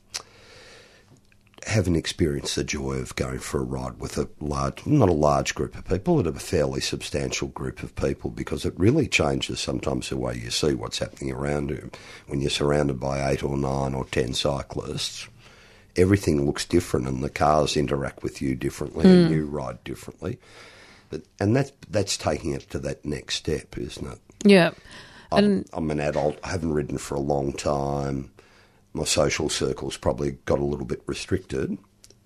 haven't 1.68 1.96
experienced 1.96 2.56
the 2.56 2.64
joy 2.64 2.94
of 2.94 3.14
going 3.14 3.38
for 3.38 3.60
a 3.60 3.64
ride 3.64 4.00
with 4.00 4.16
a 4.16 4.28
large, 4.40 4.86
not 4.86 5.08
a 5.08 5.12
large 5.12 5.54
group 5.54 5.76
of 5.76 5.84
people, 5.84 6.22
but 6.22 6.26
a 6.26 6.32
fairly 6.40 6.80
substantial 6.80 7.48
group 7.48 7.82
of 7.82 7.94
people, 7.94 8.30
because 8.30 8.64
it 8.64 8.72
really 8.78 9.06
changes 9.06 9.60
sometimes 9.60 10.08
the 10.08 10.16
way 10.16 10.34
you 10.34 10.50
see 10.50 10.74
what's 10.74 10.98
happening 10.98 11.32
around 11.32 11.70
you. 11.70 11.90
When 12.26 12.40
you're 12.40 12.50
surrounded 12.50 12.98
by 12.98 13.30
eight 13.30 13.42
or 13.44 13.56
nine 13.56 13.94
or 13.94 14.06
ten 14.06 14.32
cyclists, 14.32 15.28
everything 15.94 16.46
looks 16.46 16.64
different, 16.64 17.06
and 17.06 17.22
the 17.22 17.30
cars 17.30 17.76
interact 17.76 18.22
with 18.22 18.40
you 18.40 18.54
differently, 18.54 19.04
and 19.08 19.28
hmm. 19.28 19.34
you 19.34 19.46
ride 19.46 19.84
differently. 19.84 20.38
But, 21.10 21.22
and 21.38 21.54
that, 21.54 21.72
that's 21.90 22.16
taking 22.16 22.52
it 22.52 22.70
to 22.70 22.78
that 22.80 23.04
next 23.04 23.36
step, 23.36 23.76
isn't 23.76 24.06
it? 24.06 24.18
Yeah. 24.42 24.70
I'm, 25.30 25.44
And 25.44 25.68
I'm 25.72 25.90
an 25.90 26.00
adult, 26.00 26.38
I 26.42 26.48
haven't 26.48 26.72
ridden 26.72 26.98
for 26.98 27.14
a 27.14 27.20
long 27.20 27.52
time. 27.52 28.30
My 28.98 29.04
social 29.04 29.48
circle's 29.48 29.96
probably 29.96 30.32
got 30.44 30.58
a 30.58 30.64
little 30.64 30.84
bit 30.84 31.02
restricted. 31.06 31.78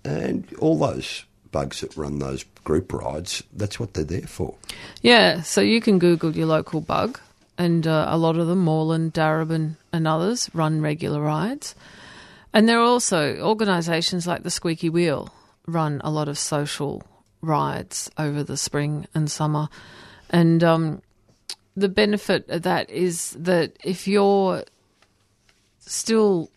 And 0.03 0.51
all 0.57 0.79
those 0.79 1.23
bugs 1.51 1.81
that 1.81 1.95
run 1.95 2.17
those 2.17 2.45
group 2.63 2.91
rides, 2.91 3.43
that's 3.53 3.79
what 3.79 3.93
they're 3.93 4.03
there 4.03 4.21
for. 4.21 4.55
yeah, 5.03 5.43
so 5.43 5.61
you 5.61 5.79
can 5.79 5.99
Google 5.99 6.35
your 6.35 6.47
local 6.47 6.81
bug, 6.81 7.19
and 7.59 7.85
uh, 7.85 8.07
a 8.09 8.17
lot 8.17 8.37
of 8.37 8.47
them, 8.47 8.59
Moreland, 8.59 9.13
Darebin, 9.13 9.77
and 9.93 10.07
others, 10.07 10.49
run 10.55 10.81
regular 10.81 11.21
rides. 11.21 11.75
And 12.53 12.67
there 12.67 12.79
are 12.79 12.85
also 12.85 13.39
organisations 13.39 14.25
like 14.25 14.41
the 14.41 14.49
Squeaky 14.49 14.89
Wheel 14.89 15.31
run 15.67 16.01
a 16.03 16.09
lot 16.09 16.27
of 16.27 16.39
social 16.39 17.03
rides 17.41 18.09
over 18.17 18.43
the 18.43 18.57
spring 18.57 19.05
and 19.13 19.29
summer. 19.29 19.69
And 20.31 20.63
um, 20.63 21.03
the 21.77 21.89
benefit 21.89 22.49
of 22.49 22.63
that 22.63 22.89
is 22.89 23.31
that 23.31 23.77
if 23.83 24.07
you're 24.07 24.63
still 25.79 26.49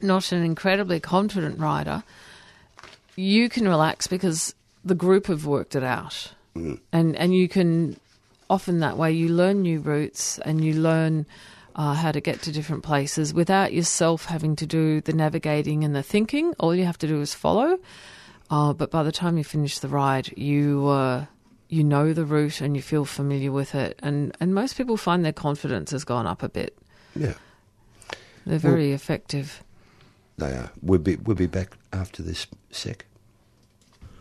not 0.00 0.32
an 0.32 0.42
incredibly 0.42 1.00
confident 1.00 1.58
rider, 1.58 2.02
you 3.16 3.48
can 3.48 3.66
relax 3.68 4.06
because 4.06 4.54
the 4.84 4.94
group 4.94 5.26
have 5.26 5.46
worked 5.46 5.74
it 5.74 5.82
out. 5.82 6.32
And 6.92 7.16
and 7.16 7.34
you 7.34 7.48
can 7.48 7.96
often 8.48 8.80
that 8.80 8.96
way 8.96 9.12
you 9.12 9.28
learn 9.28 9.62
new 9.62 9.80
routes 9.80 10.38
and 10.38 10.64
you 10.64 10.74
learn 10.74 11.26
uh, 11.74 11.92
how 11.92 12.10
to 12.12 12.20
get 12.20 12.40
to 12.42 12.52
different 12.52 12.82
places 12.82 13.34
without 13.34 13.72
yourself 13.72 14.24
having 14.24 14.56
to 14.56 14.66
do 14.66 15.00
the 15.02 15.12
navigating 15.12 15.84
and 15.84 15.94
the 15.94 16.02
thinking. 16.02 16.54
All 16.58 16.74
you 16.74 16.86
have 16.86 16.98
to 16.98 17.06
do 17.06 17.20
is 17.20 17.34
follow. 17.34 17.78
Uh, 18.48 18.72
but 18.72 18.90
by 18.90 19.02
the 19.02 19.12
time 19.12 19.36
you 19.36 19.44
finish 19.44 19.80
the 19.80 19.88
ride, 19.88 20.32
you 20.38 20.86
uh, 20.86 21.26
you 21.68 21.82
know 21.84 22.12
the 22.12 22.24
route 22.24 22.60
and 22.60 22.76
you 22.76 22.82
feel 22.82 23.04
familiar 23.04 23.52
with 23.52 23.74
it. 23.74 23.98
And 24.02 24.34
and 24.40 24.54
most 24.54 24.76
people 24.76 24.96
find 24.96 25.24
their 25.24 25.32
confidence 25.32 25.90
has 25.90 26.04
gone 26.04 26.26
up 26.26 26.42
a 26.42 26.48
bit. 26.48 26.78
Yeah, 27.14 27.34
They're 28.46 28.58
very 28.58 28.92
effective. 28.92 29.62
They 30.38 30.52
are. 30.52 30.70
We'll 30.82 30.98
be, 30.98 31.16
we'll 31.16 31.36
be 31.36 31.46
back 31.46 31.76
after 31.92 32.22
this 32.22 32.46
sec. 32.70 33.06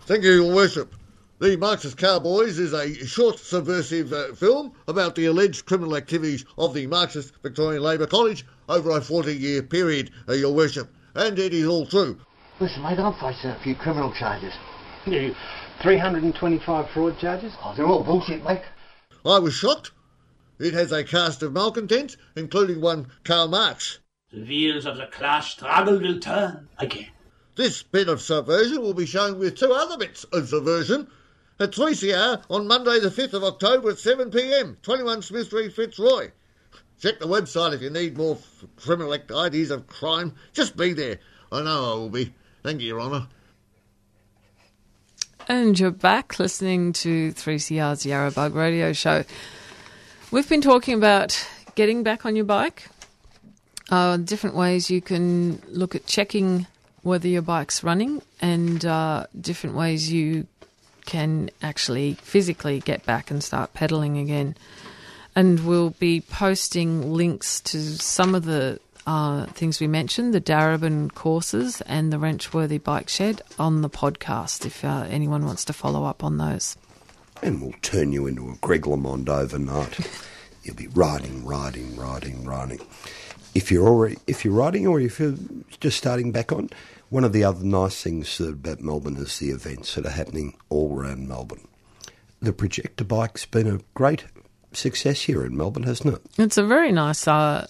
Thank 0.01 0.23
you, 0.23 0.32
Your 0.43 0.56
Worship. 0.56 0.93
The 1.39 1.58
Marxist 1.58 1.97
Cowboys 1.97 2.60
is 2.60 2.71
a 2.71 2.93
short 3.06 3.39
subversive 3.39 4.13
uh, 4.13 4.34
film 4.34 4.71
about 4.88 5.15
the 5.15 5.25
alleged 5.25 5.65
criminal 5.65 5.97
activities 5.97 6.45
of 6.58 6.73
the 6.73 6.88
Marxist 6.88 7.34
Victorian 7.43 7.84
Labour 7.84 8.08
College 8.08 8.45
over 8.69 8.91
a 8.91 9.01
40 9.01 9.36
year 9.36 9.62
period, 9.62 10.12
uh, 10.30 10.34
Your 10.34 10.54
Worship. 10.54 10.89
And 11.13 11.38
it 11.38 11.54
is 11.54 11.67
all 11.67 11.86
true. 11.86 12.17
Listen, 12.60 12.84
mate, 12.84 12.99
I'm 12.99 13.13
facing 13.13 13.49
a 13.49 13.60
few 13.63 13.75
criminal 13.75 14.13
charges. 14.13 14.54
You 15.06 15.36
325 15.82 16.89
fraud 16.91 17.19
charges? 17.19 17.54
Oh, 17.62 17.73
they're 17.75 17.86
all 17.86 18.04
bullshit, 18.04 18.43
mate. 18.45 18.62
I 19.25 19.39
was 19.39 19.54
shocked. 19.54 19.91
It 20.58 20.73
has 20.73 20.91
a 20.93 21.04
cast 21.04 21.43
of 21.43 21.51
malcontents, 21.51 22.15
including 22.36 22.80
one 22.80 23.08
Karl 23.25 23.49
Marx. 23.49 23.99
The 24.36 24.41
wheels 24.41 24.86
of 24.86 24.98
the 24.98 25.06
class 25.06 25.50
struggle 25.50 25.98
will 25.98 26.19
turn 26.19 26.67
again. 26.78 27.08
This 27.56 27.82
bit 27.84 28.10
of 28.10 28.19
subversion 28.19 28.82
will 28.82 28.93
be 28.93 29.06
shown 29.06 29.39
with 29.39 29.56
two 29.56 29.71
other 29.71 29.98
bits 29.98 30.26
of 30.26 30.50
subversion 30.50 31.08
at 31.58 31.71
3CR 31.71 32.43
on 32.50 32.67
Monday 32.67 33.00
the 33.00 33.08
5th 33.08 33.32
of 33.32 33.45
October 33.45 33.91
at 33.91 33.95
7pm, 33.95 34.82
21 34.82 35.21
Smith 35.21 35.48
Street, 35.48 35.71
Fitzroy. 35.71 36.32
Check 37.00 37.19
the 37.19 37.28
website 37.28 37.74
if 37.74 37.82
you 37.82 37.89
need 37.89 38.17
more 38.17 38.36
f- 38.36 38.65
criminal 38.76 39.13
act- 39.13 39.32
ideas 39.32 39.71
of 39.71 39.88
crime. 39.88 40.34
Just 40.52 40.76
be 40.76 40.91
there. 40.91 41.19
I 41.50 41.62
know 41.63 41.93
I 41.93 41.95
will 41.95 42.10
be. 42.10 42.34
Thank 42.62 42.82
you, 42.82 42.88
Your 42.88 43.00
Honour. 43.00 43.28
And 45.48 45.80
you're 45.80 45.91
back 45.91 46.39
listening 46.39 46.91
to 46.91 47.32
3CR's 47.32 48.06
Yarra 48.06 48.32
Bug 48.32 48.54
Radio 48.54 48.91
Show. 48.91 49.24
We've 50.30 50.50
been 50.50 50.62
talking 50.62 50.95
about 50.95 51.48
getting 51.76 52.04
back 52.04 52.26
on 52.26 52.36
your 52.36 52.45
bike, 52.45 52.89
uh, 53.89 54.17
different 54.17 54.56
ways 54.56 54.89
you 54.89 55.02
can 55.02 55.62
look 55.67 55.95
at 55.95 56.06
checking 56.06 56.67
whether 57.04 57.28
your 57.28 57.43
bike's 57.43 57.84
running, 57.84 58.21
and 58.41 58.84
uh, 58.84 59.28
different 59.39 59.76
ways 59.76 60.12
you 60.12 60.48
can 61.06 61.52
actually 61.62 62.15
physically 62.15 62.80
get 62.80 63.06
back 63.06 63.30
and 63.30 63.43
start 63.43 63.74
pedaling 63.74 64.17
again. 64.17 64.56
And 65.36 65.65
we'll 65.67 65.91
be 65.91 66.21
posting 66.21 67.13
links 67.13 67.62
to 67.62 67.80
some 67.80 68.34
of 68.34 68.45
the 68.45 68.80
uh, 69.06 69.45
things 69.48 69.80
we 69.80 69.88
mentioned, 69.88 70.34
the 70.34 70.41
Darebin 70.41 71.13
courses 71.13 71.82
and 71.82 72.12
the 72.12 72.17
Wrenchworthy 72.17 72.80
Bike 72.80 73.10
Shed 73.10 73.41
on 73.60 73.82
the 73.82 73.89
podcast 73.89 74.65
if 74.65 74.84
uh, 74.84 75.06
anyone 75.08 75.45
wants 75.45 75.65
to 75.65 75.74
follow 75.74 76.06
up 76.06 76.24
on 76.24 76.38
those. 76.38 76.76
And 77.43 77.62
we'll 77.62 77.76
turn 77.82 78.13
you 78.13 78.26
into 78.28 78.50
a 78.50 78.56
Greg 78.56 78.84
LeMond 78.84 79.30
overnight. 79.30 80.00
You'll 80.63 80.76
be 80.76 80.88
riding, 80.88 81.45
riding, 81.45 81.95
riding, 81.95 82.43
riding. 82.43 82.80
If 83.56 83.72
you're 83.72 83.88
already, 83.88 84.18
if 84.28 84.44
you're 84.46 84.54
riding 84.54 84.86
or 84.86 85.00
if 85.00 85.20
you're 85.20 85.36
just 85.80 85.98
starting 85.98 86.32
back 86.32 86.52
on, 86.52 86.70
one 87.10 87.24
of 87.24 87.32
the 87.34 87.44
other 87.44 87.63
nice 87.63 88.02
things 88.04 88.39
about 88.39 88.82
Melbourne 88.82 89.15
is 89.18 89.39
the 89.39 89.50
events 89.50 89.96
that 89.96 90.06
are 90.06 90.10
happening 90.12 90.56
all 90.70 90.96
around 91.00 91.28
Melbourne. 91.28 91.68
The 92.41 92.52
projector 92.52 93.06
bike's 93.06 93.46
been 93.46 93.68
a 93.68 93.80
great 93.94 94.26
success 94.74 95.22
here 95.22 95.46
in 95.46 95.56
Melbourne, 95.56 95.84
hasn't 95.84 96.15
it? 96.15 96.22
It's 96.38 96.58
a 96.58 96.65
very 96.65 96.91
nice 96.91 97.28
uh, 97.28 97.65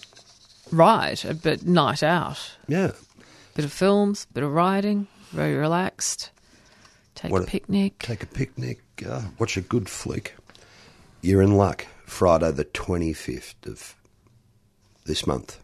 ride, 0.72 1.24
a 1.24 1.34
bit 1.34 1.64
night 1.64 2.02
out. 2.02 2.38
Yeah. 2.66 2.90
Bit 3.54 3.64
of 3.64 3.72
films, 3.72 4.26
bit 4.34 4.42
of 4.42 4.50
riding, 4.52 5.06
very 5.30 5.54
relaxed. 5.54 6.30
Take 7.14 7.30
What 7.30 7.42
a 7.42 7.44
a- 7.44 7.48
picnic. 7.48 8.00
Take 8.00 8.24
a 8.24 8.26
picnic, 8.26 8.82
uh, 9.08 9.22
watch 9.38 9.56
a 9.56 9.60
good 9.62 9.88
flick. 9.88 10.34
You're 11.22 11.42
in 11.42 11.56
luck. 11.56 11.86
Friday 12.06 12.50
the 12.50 12.64
25th 12.64 13.54
of 13.66 13.94
this 15.04 15.26
month. 15.26 15.58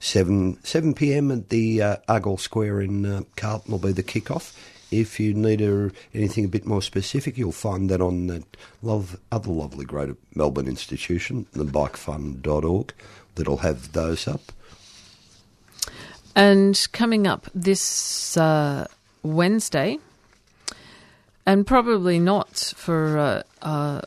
7, 0.00 0.58
7 0.64 0.94
p.m. 0.94 1.30
at 1.30 1.50
the 1.50 1.82
uh, 1.82 1.96
Argyle 2.08 2.38
Square 2.38 2.80
in 2.80 3.06
uh, 3.06 3.22
Carlton 3.36 3.70
will 3.70 3.78
be 3.78 3.92
the 3.92 4.02
kick-off. 4.02 4.56
If 4.90 5.20
you 5.20 5.34
need 5.34 5.60
a, 5.60 5.92
anything 6.14 6.46
a 6.46 6.48
bit 6.48 6.66
more 6.66 6.82
specific, 6.82 7.38
you'll 7.38 7.52
find 7.52 7.88
that 7.90 8.00
on 8.00 8.26
that 8.26 8.56
love, 8.82 9.20
other 9.30 9.50
lovely 9.50 9.84
great 9.84 10.10
Melbourne 10.34 10.66
institution, 10.66 11.46
the 11.52 11.64
bikefun.org, 11.64 12.92
that'll 13.36 13.58
have 13.58 13.92
those 13.92 14.26
up. 14.26 14.40
And 16.34 16.88
coming 16.92 17.26
up 17.26 17.46
this 17.54 18.36
uh, 18.36 18.86
Wednesday, 19.22 19.98
and 21.44 21.66
probably 21.66 22.18
not 22.18 22.72
for 22.76 23.18
uh, 23.18 23.42
uh, 23.62 24.00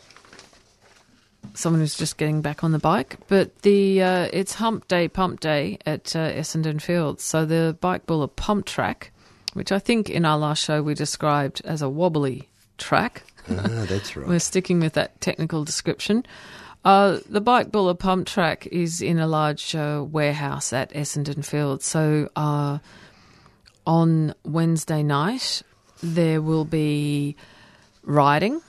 someone 1.53 1.81
who's 1.81 1.95
just 1.95 2.17
getting 2.17 2.41
back 2.41 2.63
on 2.63 2.71
the 2.71 2.79
bike, 2.79 3.17
but 3.27 3.61
the 3.61 4.01
uh, 4.01 4.29
it's 4.33 4.55
Hump 4.55 4.87
Day, 4.87 5.07
Pump 5.07 5.39
Day 5.39 5.77
at 5.85 6.15
uh, 6.15 6.31
Essendon 6.31 6.81
Fields. 6.81 7.23
So 7.23 7.45
the 7.45 7.77
Bike 7.79 8.05
Buller 8.05 8.27
Pump 8.27 8.65
Track, 8.65 9.11
which 9.53 9.71
I 9.71 9.79
think 9.79 10.09
in 10.09 10.25
our 10.25 10.37
last 10.37 10.63
show 10.63 10.81
we 10.81 10.93
described 10.93 11.61
as 11.65 11.81
a 11.81 11.89
wobbly 11.89 12.49
track. 12.77 13.23
Ah, 13.49 13.85
that's 13.87 14.15
right. 14.15 14.27
We're 14.27 14.39
sticking 14.39 14.79
with 14.79 14.93
that 14.93 15.19
technical 15.21 15.63
description. 15.63 16.25
Uh, 16.85 17.19
the 17.29 17.39
Bike 17.39 17.71
Buller 17.71 17.93
pump 17.93 18.27
track 18.27 18.67
is 18.67 19.01
in 19.01 19.17
a 19.17 19.27
large 19.27 19.73
uh, 19.73 20.03
warehouse 20.05 20.73
at 20.73 20.91
Essendon 20.91 21.45
Fields. 21.45 21.85
So 21.85 22.29
uh, 22.35 22.79
on 23.87 24.35
Wednesday 24.43 25.01
night, 25.01 25.61
there 26.01 26.41
will 26.41 26.65
be 26.65 27.37
riding, 28.03 28.61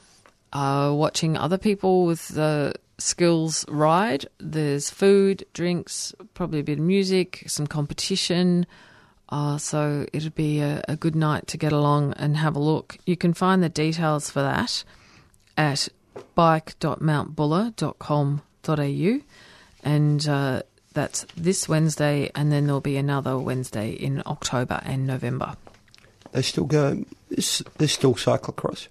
uh, 0.54 0.90
watching 0.94 1.36
other 1.36 1.58
people 1.58 2.06
with 2.06 2.28
the 2.28 2.74
skills 2.98 3.66
ride. 3.68 4.26
There's 4.38 4.88
food, 4.88 5.44
drinks, 5.52 6.14
probably 6.32 6.60
a 6.60 6.64
bit 6.64 6.78
of 6.78 6.84
music, 6.84 7.42
some 7.46 7.66
competition. 7.66 8.66
Uh, 9.28 9.58
so 9.58 10.06
it'll 10.12 10.30
be 10.30 10.60
a, 10.60 10.82
a 10.88 10.96
good 10.96 11.16
night 11.16 11.48
to 11.48 11.56
get 11.56 11.72
along 11.72 12.12
and 12.14 12.36
have 12.36 12.54
a 12.54 12.60
look. 12.60 12.98
You 13.04 13.16
can 13.16 13.34
find 13.34 13.60
the 13.62 13.68
details 13.68 14.30
for 14.30 14.42
that 14.42 14.84
at 15.56 15.88
bike.mountbuller.com.au 16.34 19.20
and 19.82 20.28
uh, 20.28 20.62
that's 20.94 21.26
this 21.36 21.68
Wednesday 21.68 22.30
and 22.34 22.50
then 22.52 22.66
there'll 22.66 22.80
be 22.80 22.96
another 22.96 23.38
Wednesday 23.38 23.90
in 23.90 24.22
October 24.26 24.80
and 24.84 25.06
November. 25.06 25.56
They 26.32 26.42
still 26.42 26.64
go, 26.64 27.04
is, 27.30 27.62
there's 27.78 27.92
still 27.92 28.14
cyclocross? 28.14 28.88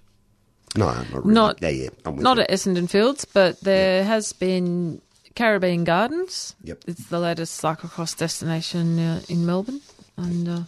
No, 0.76 0.86
not 0.86 1.12
really. 1.12 1.34
Not- 1.34 1.62
yeah, 1.62 1.68
yeah, 1.68 1.88
Not 2.06 2.36
you. 2.36 2.42
at 2.42 2.50
Essendon 2.50 2.88
Fields, 2.90 3.24
but 3.24 3.60
there 3.60 4.04
has 4.04 4.32
been 4.32 5.00
Caribbean 5.36 5.84
Gardens. 5.84 6.54
Yep. 6.64 6.84
It's 6.86 7.06
the 7.06 7.20
latest 7.20 7.60
cyclocross 7.62 8.16
destination 8.16 8.98
uh, 8.98 9.20
in 9.28 9.46
Melbourne. 9.46 9.80
And 10.16 10.48
uh, 10.48 10.60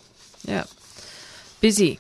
yeah, 0.45 0.65
busy. 1.61 1.99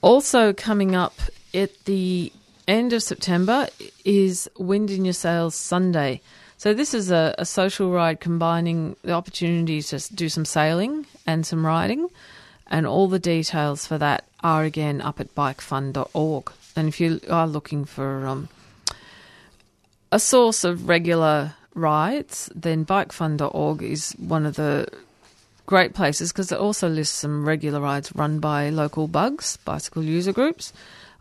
Also 0.00 0.52
coming 0.52 0.94
up 0.94 1.14
at 1.54 1.84
the 1.86 2.32
end 2.68 2.92
of 2.92 3.02
September 3.02 3.68
is 4.04 4.48
Wind 4.58 4.90
in 4.90 5.04
Your 5.04 5.14
Sails 5.14 5.54
Sunday. 5.54 6.20
So 6.56 6.72
this 6.72 6.94
is 6.94 7.10
a, 7.10 7.34
a 7.38 7.44
social 7.44 7.90
ride 7.90 8.20
combining 8.20 8.96
the 9.02 9.12
opportunity 9.12 9.82
to 9.82 10.14
do 10.14 10.28
some 10.28 10.44
sailing 10.44 11.06
and 11.26 11.44
some 11.46 11.64
riding, 11.64 12.08
and 12.66 12.86
all 12.86 13.08
the 13.08 13.18
details 13.18 13.86
for 13.86 13.98
that 13.98 14.24
are 14.42 14.64
again 14.64 15.00
up 15.00 15.20
at 15.20 15.34
bikefun.org. 15.34 16.52
And 16.76 16.88
if 16.88 17.00
you 17.00 17.20
are 17.30 17.46
looking 17.46 17.84
for 17.84 18.26
um, 18.26 18.48
a 20.10 20.18
source 20.18 20.64
of 20.64 20.88
regular 20.88 21.54
rides, 21.74 22.50
then 22.54 22.84
bikefun.org 22.84 23.82
is 23.82 24.12
one 24.12 24.46
of 24.46 24.56
the 24.56 24.88
great 25.66 25.94
places 25.94 26.32
because 26.32 26.52
it 26.52 26.58
also 26.58 26.88
lists 26.88 27.16
some 27.16 27.46
regular 27.46 27.80
rides 27.80 28.14
run 28.14 28.38
by 28.38 28.68
local 28.70 29.08
bugs, 29.08 29.56
bicycle 29.58 30.02
user 30.02 30.32
groups, 30.32 30.72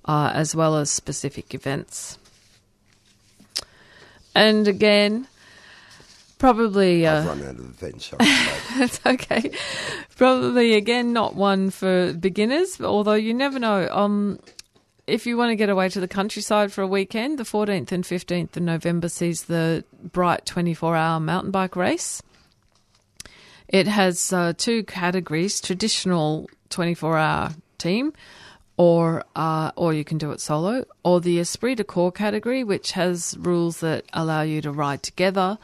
uh, 0.06 0.32
as 0.34 0.56
well 0.56 0.76
as 0.78 0.90
specific 0.90 1.54
events. 1.54 2.18
And 4.36 4.68
again, 4.68 5.28
probably. 6.38 7.06
Uh, 7.06 7.22
I've 7.22 7.28
run 7.28 7.44
out 7.44 7.56
of 7.56 7.60
events. 7.60 8.06
Sorry. 8.08 8.20
It's 8.84 9.00
okay. 9.06 9.52
Probably 10.16 10.74
again 10.74 11.14
not 11.14 11.36
one 11.36 11.70
for 11.70 12.14
beginners, 12.14 12.80
although 12.82 13.14
you 13.14 13.34
never 13.34 13.60
know. 13.60 13.88
Um, 13.90 14.40
if 15.06 15.26
you 15.26 15.36
want 15.38 15.50
to 15.50 15.56
get 15.56 15.70
away 15.70 15.90
to 15.90 16.00
the 16.00 16.08
countryside 16.08 16.72
for 16.72 16.82
a 16.82 16.88
weekend, 16.88 17.38
the 17.38 17.44
14th 17.44 17.92
and 17.92 18.04
15th 18.04 18.56
of 18.56 18.64
November 18.64 19.10
sees 19.10 19.44
the 19.44 19.84
Bright 20.02 20.46
24 20.46 20.96
hour 20.96 21.20
mountain 21.20 21.52
bike 21.52 21.76
race. 21.76 22.22
It 23.68 23.88
has 23.88 24.32
uh, 24.32 24.54
two 24.56 24.84
categories 24.84 25.60
traditional 25.60 26.50
24 26.70 27.18
hour 27.18 27.52
team, 27.78 28.14
or 28.78 29.24
uh, 29.36 29.72
or 29.76 29.94
you 29.94 30.04
can 30.04 30.18
do 30.18 30.32
it 30.32 30.40
solo, 30.40 30.86
or 31.04 31.20
the 31.20 31.40
Esprit 31.40 31.76
de 31.76 31.84
Corps 31.84 32.12
category, 32.12 32.64
which 32.64 32.94
has 32.94 33.36
rules 33.40 33.80
that 33.82 34.06
allow 34.14 34.42
you 34.42 34.62
to 34.62 34.72
ride 34.72 35.04
together. 35.04 35.58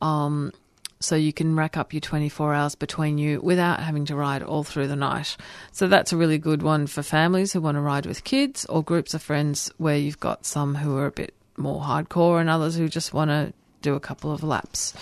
Um, 0.00 0.52
so 0.98 1.14
you 1.14 1.32
can 1.32 1.56
rack 1.56 1.76
up 1.76 1.92
your 1.92 2.00
24 2.00 2.54
hours 2.54 2.74
between 2.74 3.18
you 3.18 3.40
without 3.40 3.80
having 3.80 4.06
to 4.06 4.16
ride 4.16 4.42
all 4.42 4.64
through 4.64 4.88
the 4.88 4.96
night. 4.96 5.36
So 5.72 5.88
that's 5.88 6.12
a 6.12 6.16
really 6.16 6.38
good 6.38 6.62
one 6.62 6.86
for 6.86 7.02
families 7.02 7.52
who 7.52 7.60
want 7.60 7.76
to 7.76 7.80
ride 7.80 8.06
with 8.06 8.24
kids 8.24 8.64
or 8.66 8.82
groups 8.82 9.12
of 9.12 9.22
friends 9.22 9.70
where 9.76 9.96
you've 9.96 10.20
got 10.20 10.46
some 10.46 10.74
who 10.74 10.96
are 10.96 11.06
a 11.06 11.12
bit 11.12 11.34
more 11.56 11.82
hardcore 11.82 12.40
and 12.40 12.48
others 12.48 12.76
who 12.76 12.88
just 12.88 13.12
want 13.12 13.30
to 13.30 13.52
do 13.82 13.94
a 13.94 14.00
couple 14.00 14.32
of 14.32 14.42
laps 14.42 14.94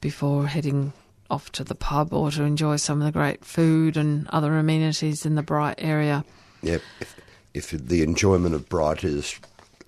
before 0.00 0.46
heading 0.46 0.92
off 1.30 1.52
to 1.52 1.64
the 1.64 1.74
pub 1.74 2.12
or 2.12 2.30
to 2.32 2.42
enjoy 2.42 2.76
some 2.76 3.00
of 3.00 3.06
the 3.06 3.12
great 3.12 3.44
food 3.44 3.96
and 3.96 4.26
other 4.28 4.58
amenities 4.58 5.24
in 5.24 5.36
the 5.36 5.42
Bright 5.42 5.76
area. 5.78 6.24
Yep. 6.62 6.82
If, 7.00 7.20
if 7.54 7.70
the 7.70 8.02
enjoyment 8.02 8.54
of 8.54 8.68
Bright 8.68 9.04
is 9.04 9.38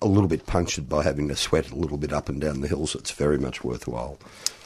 a 0.03 0.07
little 0.07 0.27
bit 0.27 0.45
punctured 0.45 0.89
by 0.89 1.03
having 1.03 1.29
to 1.29 1.35
sweat 1.35 1.71
a 1.71 1.75
little 1.75 1.97
bit 1.97 2.13
up 2.13 2.29
and 2.29 2.39
down 2.39 2.61
the 2.61 2.67
hills, 2.67 2.93
it's 2.95 3.11
very 3.11 3.37
much 3.37 3.63
worthwhile. 3.63 4.17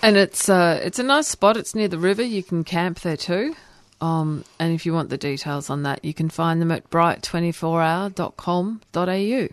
And 0.02 0.15
it's 0.17 0.50
uh, 0.50 0.80
it's 0.84 1.00
a 1.00 1.04
nice 1.04 1.28
spot. 1.28 1.58
It's 1.58 1.76
near 1.76 1.88
the 1.88 1.97
river. 1.97 2.21
You 2.23 2.43
can 2.43 2.63
camp 2.63 3.00
there 3.02 3.17
too. 3.17 3.56
Um, 4.00 4.45
and 4.60 4.73
if 4.73 4.86
you 4.86 4.93
want 4.93 5.10
the 5.10 5.17
details 5.17 5.71
on 5.71 5.82
that, 5.84 6.06
you 6.06 6.13
can 6.13 6.30
find 6.30 6.62
them 6.62 6.71
at 6.71 6.89
bright24hour.com.au. 6.89 9.47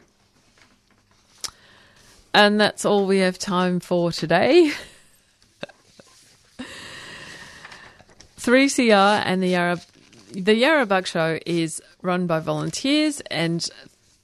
And 2.34 2.60
that's 2.60 2.84
all 2.84 3.06
we 3.06 3.18
have 3.18 3.38
time 3.38 3.80
for 3.80 4.12
today. 4.12 4.72
3CR 8.38 9.22
and 9.24 9.42
the 9.42 9.48
Yarra 9.48 9.80
the 10.32 10.54
Yarra 10.54 10.84
Bug 10.84 11.06
Show 11.06 11.38
is 11.46 11.80
run 12.02 12.26
by 12.26 12.40
volunteers 12.40 13.22
and 13.30 13.66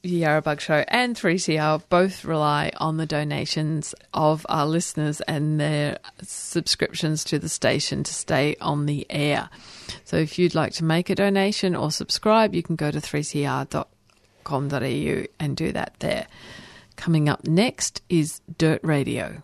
the 0.02 0.08
Yarra 0.10 0.42
Bug 0.42 0.60
Show 0.60 0.84
and 0.88 1.14
3CR 1.14 1.82
both 1.88 2.24
rely 2.24 2.72
on 2.78 2.96
the 2.96 3.06
donations 3.06 3.94
of 4.14 4.46
our 4.48 4.66
listeners 4.66 5.20
and 5.22 5.60
their 5.60 5.98
subscriptions 6.22 7.22
to 7.24 7.38
the 7.38 7.48
station 7.48 8.02
to 8.04 8.14
stay 8.14 8.56
on 8.60 8.86
the 8.86 9.06
air. 9.10 9.50
So 10.04 10.16
if 10.16 10.38
you'd 10.38 10.54
like 10.54 10.72
to 10.74 10.84
make 10.84 11.10
a 11.10 11.14
donation 11.14 11.76
or 11.76 11.90
subscribe, 11.90 12.54
you 12.54 12.62
can 12.62 12.76
go 12.76 12.90
to 12.90 12.98
3cr.com.au 12.98 13.86
and 15.38 15.56
do 15.56 15.72
that 15.72 15.94
there. 15.98 16.26
Coming 16.96 17.28
up 17.28 17.46
next 17.46 18.02
is 18.08 18.40
Dirt 18.58 18.80
Radio. 18.82 19.42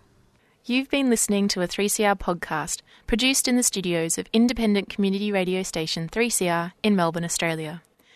You've 0.65 0.91
been 0.91 1.11
listening 1.11 1.49
to 1.49 1.63
a 1.63 1.69
3CR 1.69 2.19
podcast 2.19 2.81
produced 3.07 3.47
in 3.47 3.57
the 3.57 3.63
studios 3.63 4.19
of 4.19 4.27
independent 4.33 4.89
community 4.89 5.31
radio 5.31 5.63
station 5.63 6.09
3CR 6.09 6.73
in 6.83 6.97
Melbourne, 6.97 7.25
Australia. 7.25 7.83